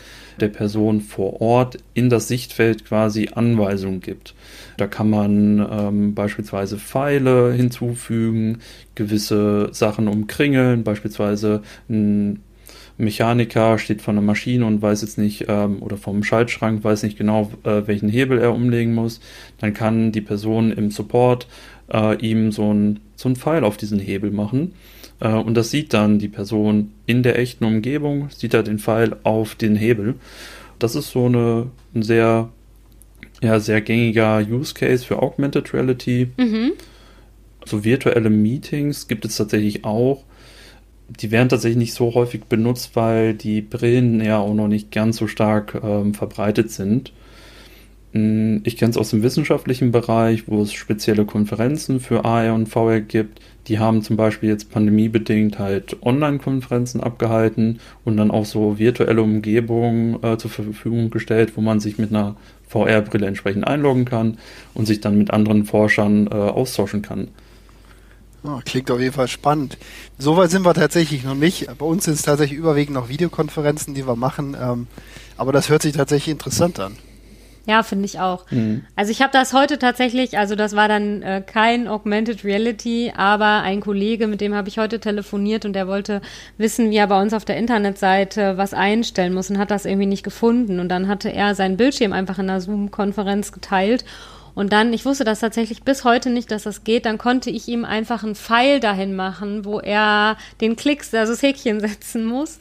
der 0.43 0.49
Person 0.49 1.01
vor 1.01 1.41
Ort 1.41 1.79
in 1.95 2.11
das 2.11 2.29
Sichtfeld 2.29 2.85
quasi 2.85 3.31
Anweisungen 3.33 4.01
gibt. 4.01 4.35
Da 4.77 4.87
kann 4.87 5.11
man 5.11 5.67
ähm, 5.71 6.15
beispielsweise 6.15 6.79
Pfeile 6.79 7.53
hinzufügen, 7.53 8.59
gewisse 8.95 9.69
Sachen 9.73 10.09
umkringeln, 10.09 10.85
beispielsweise 10.85 11.63
ein 11.89 12.41
Mechaniker 13.01 13.79
steht 13.79 14.03
vor 14.03 14.13
einer 14.13 14.21
Maschine 14.21 14.67
und 14.67 14.83
weiß 14.83 15.03
jetzt 15.03 15.17
nicht, 15.17 15.47
ähm, 15.49 15.83
oder 15.83 15.97
vom 15.97 16.23
Schaltschrank 16.23 16.85
weiß 16.85 17.03
nicht 17.03 17.17
genau, 17.17 17.51
äh, 17.65 17.83
welchen 17.87 18.11
Hebel 18.11 18.39
er 18.39 18.55
umlegen 18.55 18.95
muss, 18.95 19.21
dann 19.59 19.73
kann 19.73 20.13
die 20.13 20.21
Person 20.21 20.71
im 20.71 20.91
Support 20.91 21.47
äh, 21.93 22.17
ihm 22.17 22.53
so 22.53 22.73
ein, 22.73 23.01
so 23.17 23.35
Pfeil 23.35 23.65
auf 23.65 23.79
diesen 23.79 23.99
Hebel 23.99 24.31
machen. 24.31 24.75
Äh, 25.21 25.35
und 25.35 25.55
das 25.55 25.71
sieht 25.71 25.93
dann 25.93 26.19
die 26.19 26.29
Person 26.29 26.93
in 27.07 27.23
der 27.23 27.39
echten 27.39 27.65
Umgebung, 27.65 28.29
sieht 28.31 28.55
er 28.55 28.63
den 28.63 28.79
Pfeil 28.79 29.17
auf 29.23 29.55
den 29.55 29.77
Hebel. 29.77 30.17
Das 30.79 30.95
ist 30.95 31.11
so 31.11 31.27
eine, 31.27 31.71
ein 31.95 32.03
sehr, 32.03 32.49
ja, 33.43 33.61
sehr 33.61 33.81
gängiger 33.81 34.39
Use 34.39 34.75
Case 34.75 35.05
für 35.05 35.23
Augmented 35.23 35.73
Reality. 35.73 36.29
Mhm. 36.37 36.73
So 37.65 37.85
virtuelle 37.85 38.31
Meetings 38.31 39.07
gibt 39.07 39.25
es 39.27 39.37
tatsächlich 39.37 39.85
auch. 39.85 40.25
Die 41.09 41.31
werden 41.31 41.49
tatsächlich 41.49 41.79
nicht 41.79 41.95
so 41.95 42.15
häufig 42.15 42.45
benutzt, 42.45 42.93
weil 42.95 43.35
die 43.35 43.61
Brillen 43.61 44.25
ja 44.25 44.39
auch 44.39 44.55
noch 44.55 44.69
nicht 44.69 44.91
ganz 44.93 45.17
so 45.17 45.27
stark 45.27 45.79
ähm, 45.83 46.15
verbreitet 46.15 46.71
sind. 46.71 47.13
Hm, 48.13 48.63
ich 48.65 48.77
kenne 48.77 48.91
es 48.91 48.97
aus 48.97 49.11
dem 49.11 49.23
wissenschaftlichen 49.23 49.93
Bereich, 49.93 50.49
wo 50.49 50.63
es 50.63 50.73
spezielle 50.73 51.25
Konferenzen 51.25 52.01
für 52.01 52.25
AR 52.25 52.55
und 52.55 52.69
VR 52.69 53.01
gibt. 53.01 53.41
Die 53.69 53.79
haben 53.79 54.03
zum 54.03 54.17
Beispiel 54.17 54.49
jetzt 54.49 54.71
pandemiebedingt 54.71 55.59
halt 55.59 55.97
Online-Konferenzen 56.03 57.01
abgehalten 57.01 57.79
und 58.05 58.17
dann 58.17 58.33
auch 58.33 58.45
so 58.47 58.79
virtuelle 58.79 59.23
Umgebungen 59.23 60.23
äh, 60.25 60.37
zur 60.39 60.51
Verfügung 60.51 61.11
gestellt, 61.11 61.53
wo 61.57 61.61
man 61.61 61.79
sich 61.79 61.99
mit 61.99 62.11
einer 62.11 62.37
VR-Brille 62.69 63.27
entsprechend 63.27 63.67
einloggen 63.67 64.07
kann 64.07 64.39
und 64.75 64.87
sich 64.87 65.01
dann 65.01 65.17
mit 65.17 65.31
anderen 65.31 65.65
Forschern 65.65 66.27
äh, 66.27 66.31
austauschen 66.35 67.03
kann. 67.03 67.29
Oh, 68.43 68.59
klingt 68.65 68.91
auf 68.91 68.99
jeden 68.99 69.13
Fall 69.13 69.29
spannend. 69.29 69.77
Soweit 70.19 70.51
sind 70.51 70.65
wir 70.65 70.73
tatsächlich 70.73 71.25
noch 71.25 71.35
nicht. 71.35 71.67
Bei 71.79 71.85
uns 71.85 72.05
sind 72.07 72.15
es 72.15 72.23
tatsächlich 72.23 72.59
überwiegend 72.59 72.95
noch 72.95 73.09
Videokonferenzen, 73.09 73.95
die 73.95 74.07
wir 74.07 74.17
machen. 74.17 74.57
Ähm, 74.61 74.87
aber 75.37 75.53
das 75.53 75.69
hört 75.69 75.83
sich 75.83 75.93
tatsächlich 75.93 76.33
interessant 76.33 76.81
an. 76.81 76.97
Ja, 77.71 77.85
finde 77.85 78.05
ich 78.07 78.19
auch. 78.19 78.51
Mhm. 78.51 78.85
Also 78.97 79.13
ich 79.13 79.23
habe 79.23 79.31
das 79.33 79.53
heute 79.53 79.79
tatsächlich, 79.79 80.37
also 80.37 80.57
das 80.57 80.75
war 80.75 80.89
dann 80.89 81.23
äh, 81.23 81.41
kein 81.41 81.87
Augmented 81.87 82.43
Reality, 82.43 83.13
aber 83.17 83.63
ein 83.63 83.81
Kollege, 83.81 84.27
mit 84.27 84.41
dem 84.41 84.57
habe 84.57 84.69
ich 84.69 84.79
heute 84.79 84.99
telefoniert 84.99 85.65
und 85.65 85.75
der 85.75 85.87
wollte 85.87 86.21
wissen, 86.59 86.91
wie 86.91 86.97
er 86.97 87.07
bei 87.07 87.23
uns 87.23 87.33
auf 87.33 87.45
der 87.45 87.59
Internetseite 87.59 88.57
was 88.57 88.75
einstellen 88.75 89.35
muss 89.35 89.51
und 89.51 89.59
hat 89.59 89.71
das 89.71 89.85
irgendwie 89.85 90.07
nicht 90.07 90.25
gefunden. 90.25 90.81
Und 90.81 90.89
dann 90.89 91.07
hatte 91.07 91.33
er 91.33 91.55
seinen 91.55 91.77
Bildschirm 91.77 92.13
einfach 92.13 92.41
in 92.41 92.51
einer 92.51 92.61
Zoom-Konferenz 92.61 93.53
geteilt 93.53 94.05
und 94.55 94.73
dann, 94.73 94.93
ich 94.93 95.05
wusste 95.05 95.25
das 95.25 95.41
tatsächlich 95.41 95.85
bis 95.85 96.05
heute 96.05 96.31
nicht, 96.31 96.51
dass 96.51 96.65
das 96.65 96.85
geht, 96.85 97.07
dann 97.07 97.19
konnte 97.19 97.51
ich 97.51 97.69
ihm 97.69 97.85
einfach 97.85 98.25
einen 98.25 98.35
Pfeil 98.35 98.81
dahin 98.81 99.15
machen, 99.15 99.65
wo 99.65 99.79
er 99.81 100.37
den 100.61 100.77
Klicks, 100.77 101.15
also 101.15 101.33
das 101.33 101.43
Häkchen 101.43 101.81
setzen 101.81 102.25
muss. 102.25 102.59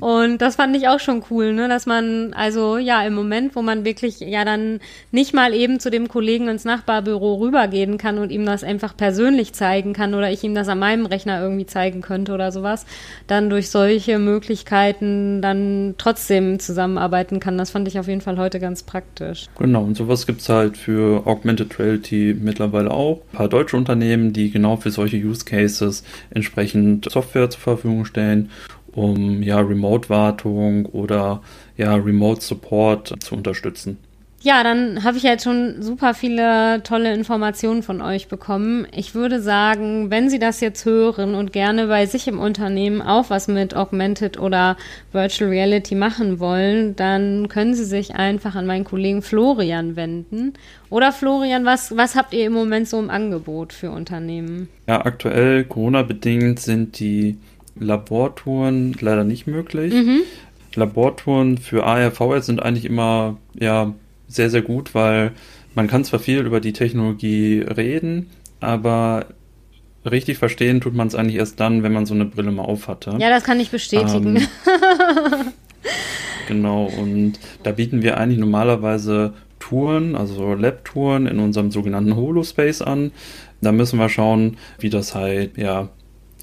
Und 0.00 0.38
das 0.38 0.56
fand 0.56 0.76
ich 0.76 0.88
auch 0.88 0.98
schon 0.98 1.22
cool, 1.30 1.52
ne, 1.52 1.68
dass 1.68 1.86
man, 1.86 2.32
also 2.34 2.78
ja, 2.78 3.06
im 3.06 3.14
Moment, 3.14 3.54
wo 3.54 3.62
man 3.62 3.84
wirklich 3.84 4.20
ja 4.20 4.44
dann 4.44 4.80
nicht 5.12 5.34
mal 5.34 5.54
eben 5.54 5.78
zu 5.78 5.90
dem 5.90 6.08
Kollegen 6.08 6.48
ins 6.48 6.64
Nachbarbüro 6.64 7.34
rübergehen 7.36 7.96
kann 7.96 8.18
und 8.18 8.32
ihm 8.32 8.44
das 8.44 8.64
einfach 8.64 8.96
persönlich 8.96 9.52
zeigen 9.52 9.92
kann 9.92 10.14
oder 10.14 10.30
ich 10.32 10.42
ihm 10.42 10.54
das 10.54 10.68
an 10.68 10.80
meinem 10.80 11.06
Rechner 11.06 11.40
irgendwie 11.40 11.66
zeigen 11.66 12.00
könnte 12.00 12.32
oder 12.32 12.50
sowas, 12.50 12.86
dann 13.28 13.50
durch 13.50 13.70
solche 13.70 14.18
Möglichkeiten 14.18 15.40
dann 15.40 15.94
trotzdem 15.96 16.58
zusammenarbeiten 16.58 17.38
kann. 17.38 17.56
Das 17.56 17.70
fand 17.70 17.86
ich 17.86 17.98
auf 17.98 18.08
jeden 18.08 18.20
Fall 18.20 18.36
heute 18.36 18.58
ganz 18.58 18.82
praktisch. 18.82 19.46
Genau, 19.58 19.84
und 19.84 19.96
sowas 19.96 20.26
gibt 20.26 20.40
es 20.40 20.48
halt 20.48 20.76
für 20.76 21.26
Augmented 21.26 21.78
Reality 21.78 22.36
mittlerweile 22.38 22.90
auch. 22.90 23.20
Ein 23.32 23.36
paar 23.36 23.48
deutsche 23.48 23.76
Unternehmen, 23.76 24.32
die 24.32 24.50
genau 24.50 24.76
für 24.76 24.90
solche 24.90 25.18
Use 25.18 25.44
Cases 25.44 26.02
entsprechend 26.30 27.08
Software 27.10 27.48
zur 27.48 27.60
Verfügung 27.60 28.04
stellen 28.04 28.50
um 28.94 29.42
ja 29.42 29.60
Remote-Wartung 29.60 30.86
oder 30.86 31.42
ja 31.76 31.94
Remote-Support 31.94 33.14
zu 33.20 33.34
unterstützen. 33.34 33.98
Ja, 34.44 34.62
dann 34.62 35.04
habe 35.04 35.16
ich 35.16 35.22
jetzt 35.22 35.44
schon 35.44 35.80
super 35.80 36.12
viele 36.12 36.82
tolle 36.82 37.14
Informationen 37.14 37.82
von 37.82 38.02
euch 38.02 38.28
bekommen. 38.28 38.86
Ich 38.94 39.14
würde 39.14 39.40
sagen, 39.40 40.10
wenn 40.10 40.28
Sie 40.28 40.38
das 40.38 40.60
jetzt 40.60 40.84
hören 40.84 41.34
und 41.34 41.54
gerne 41.54 41.86
bei 41.86 42.04
sich 42.04 42.28
im 42.28 42.38
Unternehmen 42.38 43.00
auch 43.00 43.30
was 43.30 43.48
mit 43.48 43.74
Augmented 43.74 44.38
oder 44.38 44.76
Virtual 45.12 45.48
Reality 45.48 45.94
machen 45.94 46.40
wollen, 46.40 46.94
dann 46.94 47.48
können 47.48 47.72
Sie 47.72 47.86
sich 47.86 48.16
einfach 48.16 48.54
an 48.54 48.66
meinen 48.66 48.84
Kollegen 48.84 49.22
Florian 49.22 49.96
wenden. 49.96 50.52
Oder 50.90 51.10
Florian, 51.10 51.64
was, 51.64 51.96
was 51.96 52.14
habt 52.14 52.34
ihr 52.34 52.44
im 52.44 52.52
Moment 52.52 52.86
so 52.86 52.98
im 52.98 53.08
Angebot 53.08 53.72
für 53.72 53.92
Unternehmen? 53.92 54.68
Ja, 54.86 55.06
aktuell 55.06 55.64
Corona-bedingt 55.64 56.60
sind 56.60 57.00
die 57.00 57.38
Labortouren 57.78 58.94
leider 59.00 59.24
nicht 59.24 59.46
möglich. 59.46 59.92
Mhm. 59.92 60.20
Labortouren 60.74 61.58
für 61.58 61.84
AR, 61.84 62.10
VR 62.10 62.42
sind 62.42 62.62
eigentlich 62.62 62.84
immer 62.84 63.38
ja 63.58 63.94
sehr, 64.28 64.50
sehr 64.50 64.62
gut, 64.62 64.94
weil 64.94 65.32
man 65.74 65.86
kann 65.86 66.04
zwar 66.04 66.20
viel 66.20 66.40
über 66.40 66.60
die 66.60 66.72
Technologie 66.72 67.60
reden, 67.60 68.30
aber 68.60 69.26
richtig 70.04 70.38
verstehen 70.38 70.80
tut 70.80 70.94
man 70.94 71.08
es 71.08 71.14
eigentlich 71.14 71.36
erst 71.36 71.60
dann, 71.60 71.82
wenn 71.82 71.92
man 71.92 72.06
so 72.06 72.14
eine 72.14 72.24
Brille 72.24 72.52
mal 72.52 72.62
auf 72.62 72.88
hatte. 72.88 73.16
Ja, 73.18 73.30
das 73.30 73.44
kann 73.44 73.60
ich 73.60 73.70
bestätigen. 73.70 74.36
Ähm, 74.36 74.46
genau, 76.48 76.84
und 76.86 77.34
da 77.62 77.72
bieten 77.72 78.02
wir 78.02 78.18
eigentlich 78.18 78.38
normalerweise 78.38 79.34
Touren, 79.58 80.14
also 80.14 80.54
Lab-Touren 80.54 81.26
in 81.26 81.38
unserem 81.38 81.70
sogenannten 81.70 82.16
Holospace 82.16 82.82
an. 82.82 83.12
Da 83.60 83.72
müssen 83.72 83.98
wir 83.98 84.10
schauen, 84.10 84.58
wie 84.78 84.90
das 84.90 85.14
halt, 85.14 85.56
ja, 85.56 85.88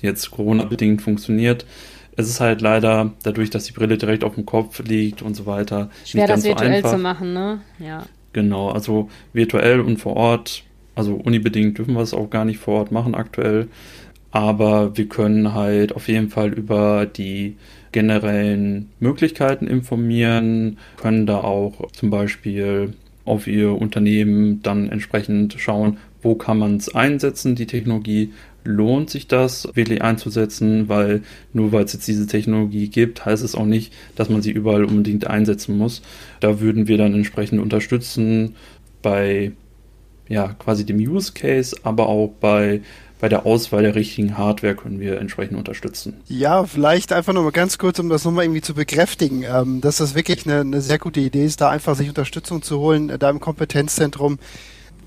jetzt 0.01 0.31
Corona-bedingt 0.31 1.01
funktioniert. 1.01 1.65
Es 2.17 2.27
ist 2.27 2.41
halt 2.41 2.61
leider, 2.61 3.13
dadurch, 3.23 3.49
dass 3.49 3.65
die 3.65 3.71
Brille 3.71 3.97
direkt 3.97 4.23
auf 4.23 4.35
dem 4.35 4.45
Kopf 4.45 4.79
liegt 4.79 5.21
und 5.21 5.35
so 5.35 5.45
weiter, 5.45 5.89
schwer 6.05 6.27
das 6.27 6.43
virtuell 6.43 6.81
so 6.83 6.89
zu 6.89 6.97
machen, 6.97 7.33
ne? 7.33 7.61
Ja. 7.79 8.05
Genau, 8.33 8.69
also 8.69 9.09
virtuell 9.33 9.79
und 9.79 9.97
vor 9.97 10.15
Ort 10.15 10.63
also 10.95 11.15
unibedingt 11.15 11.77
dürfen 11.77 11.93
wir 11.93 12.01
es 12.01 12.13
auch 12.13 12.29
gar 12.29 12.45
nicht 12.45 12.59
vor 12.59 12.79
Ort 12.79 12.91
machen 12.91 13.15
aktuell. 13.15 13.67
Aber 14.31 14.97
wir 14.97 15.07
können 15.07 15.53
halt 15.53 15.95
auf 15.95 16.07
jeden 16.07 16.29
Fall 16.29 16.53
über 16.53 17.05
die 17.05 17.55
generellen 17.91 18.89
Möglichkeiten 18.99 19.67
informieren, 19.67 20.77
können 20.95 21.25
da 21.25 21.39
auch 21.39 21.91
zum 21.91 22.09
Beispiel 22.09 22.93
auf 23.25 23.47
ihr 23.47 23.73
Unternehmen 23.73 24.61
dann 24.63 24.89
entsprechend 24.89 25.55
schauen, 25.57 25.97
wo 26.21 26.35
kann 26.35 26.59
man 26.59 26.77
es 26.77 26.93
einsetzen, 26.93 27.55
die 27.55 27.65
Technologie. 27.65 28.31
Lohnt 28.63 29.09
sich 29.09 29.27
das 29.27 29.67
wirklich 29.73 30.01
einzusetzen, 30.01 30.87
weil 30.87 31.23
nur 31.53 31.71
weil 31.71 31.85
es 31.85 31.93
jetzt 31.93 32.07
diese 32.07 32.27
Technologie 32.27 32.89
gibt, 32.89 33.25
heißt 33.25 33.43
es 33.43 33.55
auch 33.55 33.65
nicht, 33.65 33.93
dass 34.15 34.29
man 34.29 34.41
sie 34.41 34.51
überall 34.51 34.85
unbedingt 34.85 35.27
einsetzen 35.27 35.77
muss. 35.77 36.01
Da 36.39 36.59
würden 36.59 36.87
wir 36.87 36.97
dann 36.97 37.13
entsprechend 37.13 37.59
unterstützen 37.61 38.55
bei 39.01 39.51
ja, 40.29 40.53
quasi 40.59 40.85
dem 40.85 40.97
Use 40.97 41.33
Case, 41.33 41.75
aber 41.83 42.07
auch 42.07 42.31
bei 42.39 42.81
bei 43.21 43.29
der 43.29 43.45
Auswahl 43.45 43.83
der 43.83 43.93
richtigen 43.93 44.35
Hardware 44.35 44.75
können 44.75 44.99
wir 44.99 45.19
entsprechend 45.19 45.55
unterstützen. 45.55 46.17
Ja, 46.27 46.65
vielleicht 46.65 47.13
einfach 47.13 47.33
nur 47.33 47.43
mal 47.43 47.51
ganz 47.51 47.77
kurz, 47.77 47.99
um 47.99 48.09
das 48.09 48.25
nochmal 48.25 48.45
irgendwie 48.45 48.61
zu 48.61 48.73
bekräftigen, 48.73 49.43
ähm, 49.43 49.79
dass 49.79 49.97
das 49.97 50.15
wirklich 50.15 50.47
eine, 50.47 50.61
eine, 50.61 50.81
sehr 50.81 50.97
gute 50.97 51.19
Idee 51.19 51.45
ist, 51.45 51.61
da 51.61 51.69
einfach 51.69 51.95
sich 51.95 52.09
Unterstützung 52.09 52.63
zu 52.63 52.79
holen, 52.79 53.11
äh, 53.11 53.19
da 53.19 53.29
im 53.29 53.39
Kompetenzzentrum, 53.39 54.39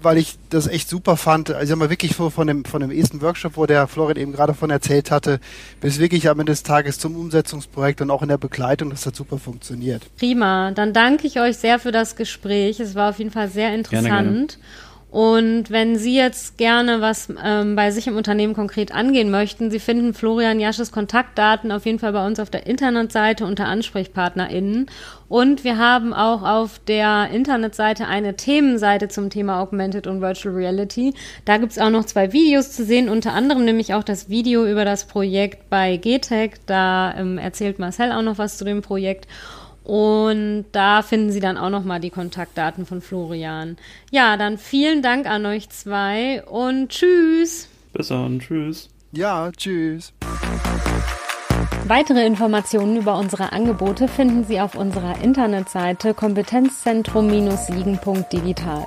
weil 0.05 0.19
ich 0.19 0.39
das 0.51 0.67
echt 0.67 0.89
super 0.89 1.17
fand. 1.17 1.51
Also 1.51 1.63
ich 1.63 1.69
sag 1.69 1.79
mal 1.79 1.91
wirklich 1.91 2.15
von, 2.15 2.31
von, 2.31 2.47
dem, 2.47 2.65
von 2.65 2.81
dem 2.81 2.91
ersten 2.91 3.23
Workshop, 3.23 3.57
wo 3.57 3.67
der 3.67 3.87
Florian 3.89 4.17
eben 4.17 4.33
gerade 4.33 4.55
von 4.55 4.71
erzählt 4.71 5.11
hatte, 5.11 5.41
bis 5.81 5.99
wirklich 5.99 6.29
am 6.29 6.39
Ende 6.41 6.53
des 6.53 6.63
Tages 6.63 6.99
zum 6.99 7.17
Umsetzungsprojekt 7.17 8.01
und 8.01 8.11
auch 8.11 8.23
in 8.23 8.29
der 8.29 8.39
Begleitung, 8.39 8.91
das 8.91 9.07
hat 9.07 9.17
super 9.17 9.39
funktioniert. 9.39 10.03
Prima, 10.17 10.71
dann 10.71 10.93
danke 10.93 11.27
ich 11.27 11.41
euch 11.41 11.57
sehr 11.57 11.79
für 11.79 11.93
das 11.93 12.17
Gespräch. 12.17 12.81
Es 12.81 12.95
war 12.95 13.11
auf 13.11 13.19
jeden 13.19 13.31
Fall 13.31 13.49
sehr 13.49 13.75
interessant. 13.75 14.07
Gerne, 14.07 14.31
gerne. 14.31 14.47
Und 15.15 15.71
wenn 15.71 15.95
Sie 15.95 16.17
jetzt 16.17 16.59
gerne 16.59 17.01
was 17.01 17.29
ähm, 17.41 17.77
bei 17.77 17.93
sich 17.93 18.09
im 18.09 18.17
Unternehmen 18.17 18.53
konkret 18.53 18.93
angehen 18.93 19.31
möchten, 19.31 19.71
Sie 19.71 19.79
finden 19.79 20.13
Florian 20.13 20.59
Jasches 20.59 20.91
Kontaktdaten 20.91 21.71
auf 21.71 21.87
jeden 21.87 22.01
Fall 22.01 22.13
bei 22.13 22.27
uns 22.27 22.41
auf 22.41 22.51
der 22.51 22.67
Internetseite 22.67 23.47
unter 23.47 23.67
AnsprechpartnerInnen. 23.67 24.87
Und 25.29 25.63
wir 25.63 25.79
haben 25.79 26.13
auch 26.13 26.43
auf 26.43 26.81
der 26.89 27.29
Internetseite 27.33 28.09
eine 28.09 28.35
Themenseite 28.35 29.07
zum 29.07 29.31
Thema 29.31 29.61
Augmented 29.61 30.09
und 30.09 30.21
Virtual 30.21 30.53
Reality. 30.53 31.15
Da 31.45 31.59
gibt's 31.59 31.79
auch 31.79 31.91
noch 31.91 32.07
zwei 32.07 32.33
Videos 32.33 32.73
zu 32.73 32.85
sehen, 32.85 33.09
unter 33.09 33.35
anderem 33.35 33.65
nämlich 33.65 33.95
auch 33.95 34.03
das 34.03 34.29
Video 34.29 34.67
über 34.67 34.85
das 34.85 35.05
Projekt 35.05 35.71
bei 35.71 35.97
GTEC. 35.97 36.59
Da 36.67 37.15
ähm, 37.17 37.39
erzählt 37.39 37.79
Marcel 37.79 38.11
auch 38.11 38.23
noch 38.23 38.39
was 38.39 38.59
zu 38.59 38.65
dem 38.65 38.83
Projekt. 38.83 39.29
Und 39.85 40.65
da 40.73 41.03
finden 41.03 41.31
Sie 41.31 41.39
dann 41.41 41.59
auch 41.59 41.71
nochmal 41.71 42.01
die 42.01 42.11
Kontaktdaten 42.11 42.87
von 42.87 43.03
Florian. 43.03 43.77
Ja, 44.11 44.37
dann 44.37 44.59
vielen 44.59 45.03
Dank 45.03 45.27
an 45.27 45.47
euch 45.47 45.69
zwei 45.69 46.43
und 46.45 46.89
tschüss. 46.89 47.69
Bis 47.93 48.09
dann, 48.09 48.41
tschüss. 48.41 48.89
Ja, 49.13 49.53
tschüss. 49.53 50.13
Weitere 51.87 52.27
Informationen 52.27 52.97
über 52.97 53.19
unsere 53.19 53.53
Angebote 53.53 54.09
finden 54.09 54.45
Sie 54.45 54.59
auf 54.59 54.75
unserer 54.75 55.23
Internetseite 55.23 56.15
kompetenzzentrum-siegen.digital. 56.15 58.87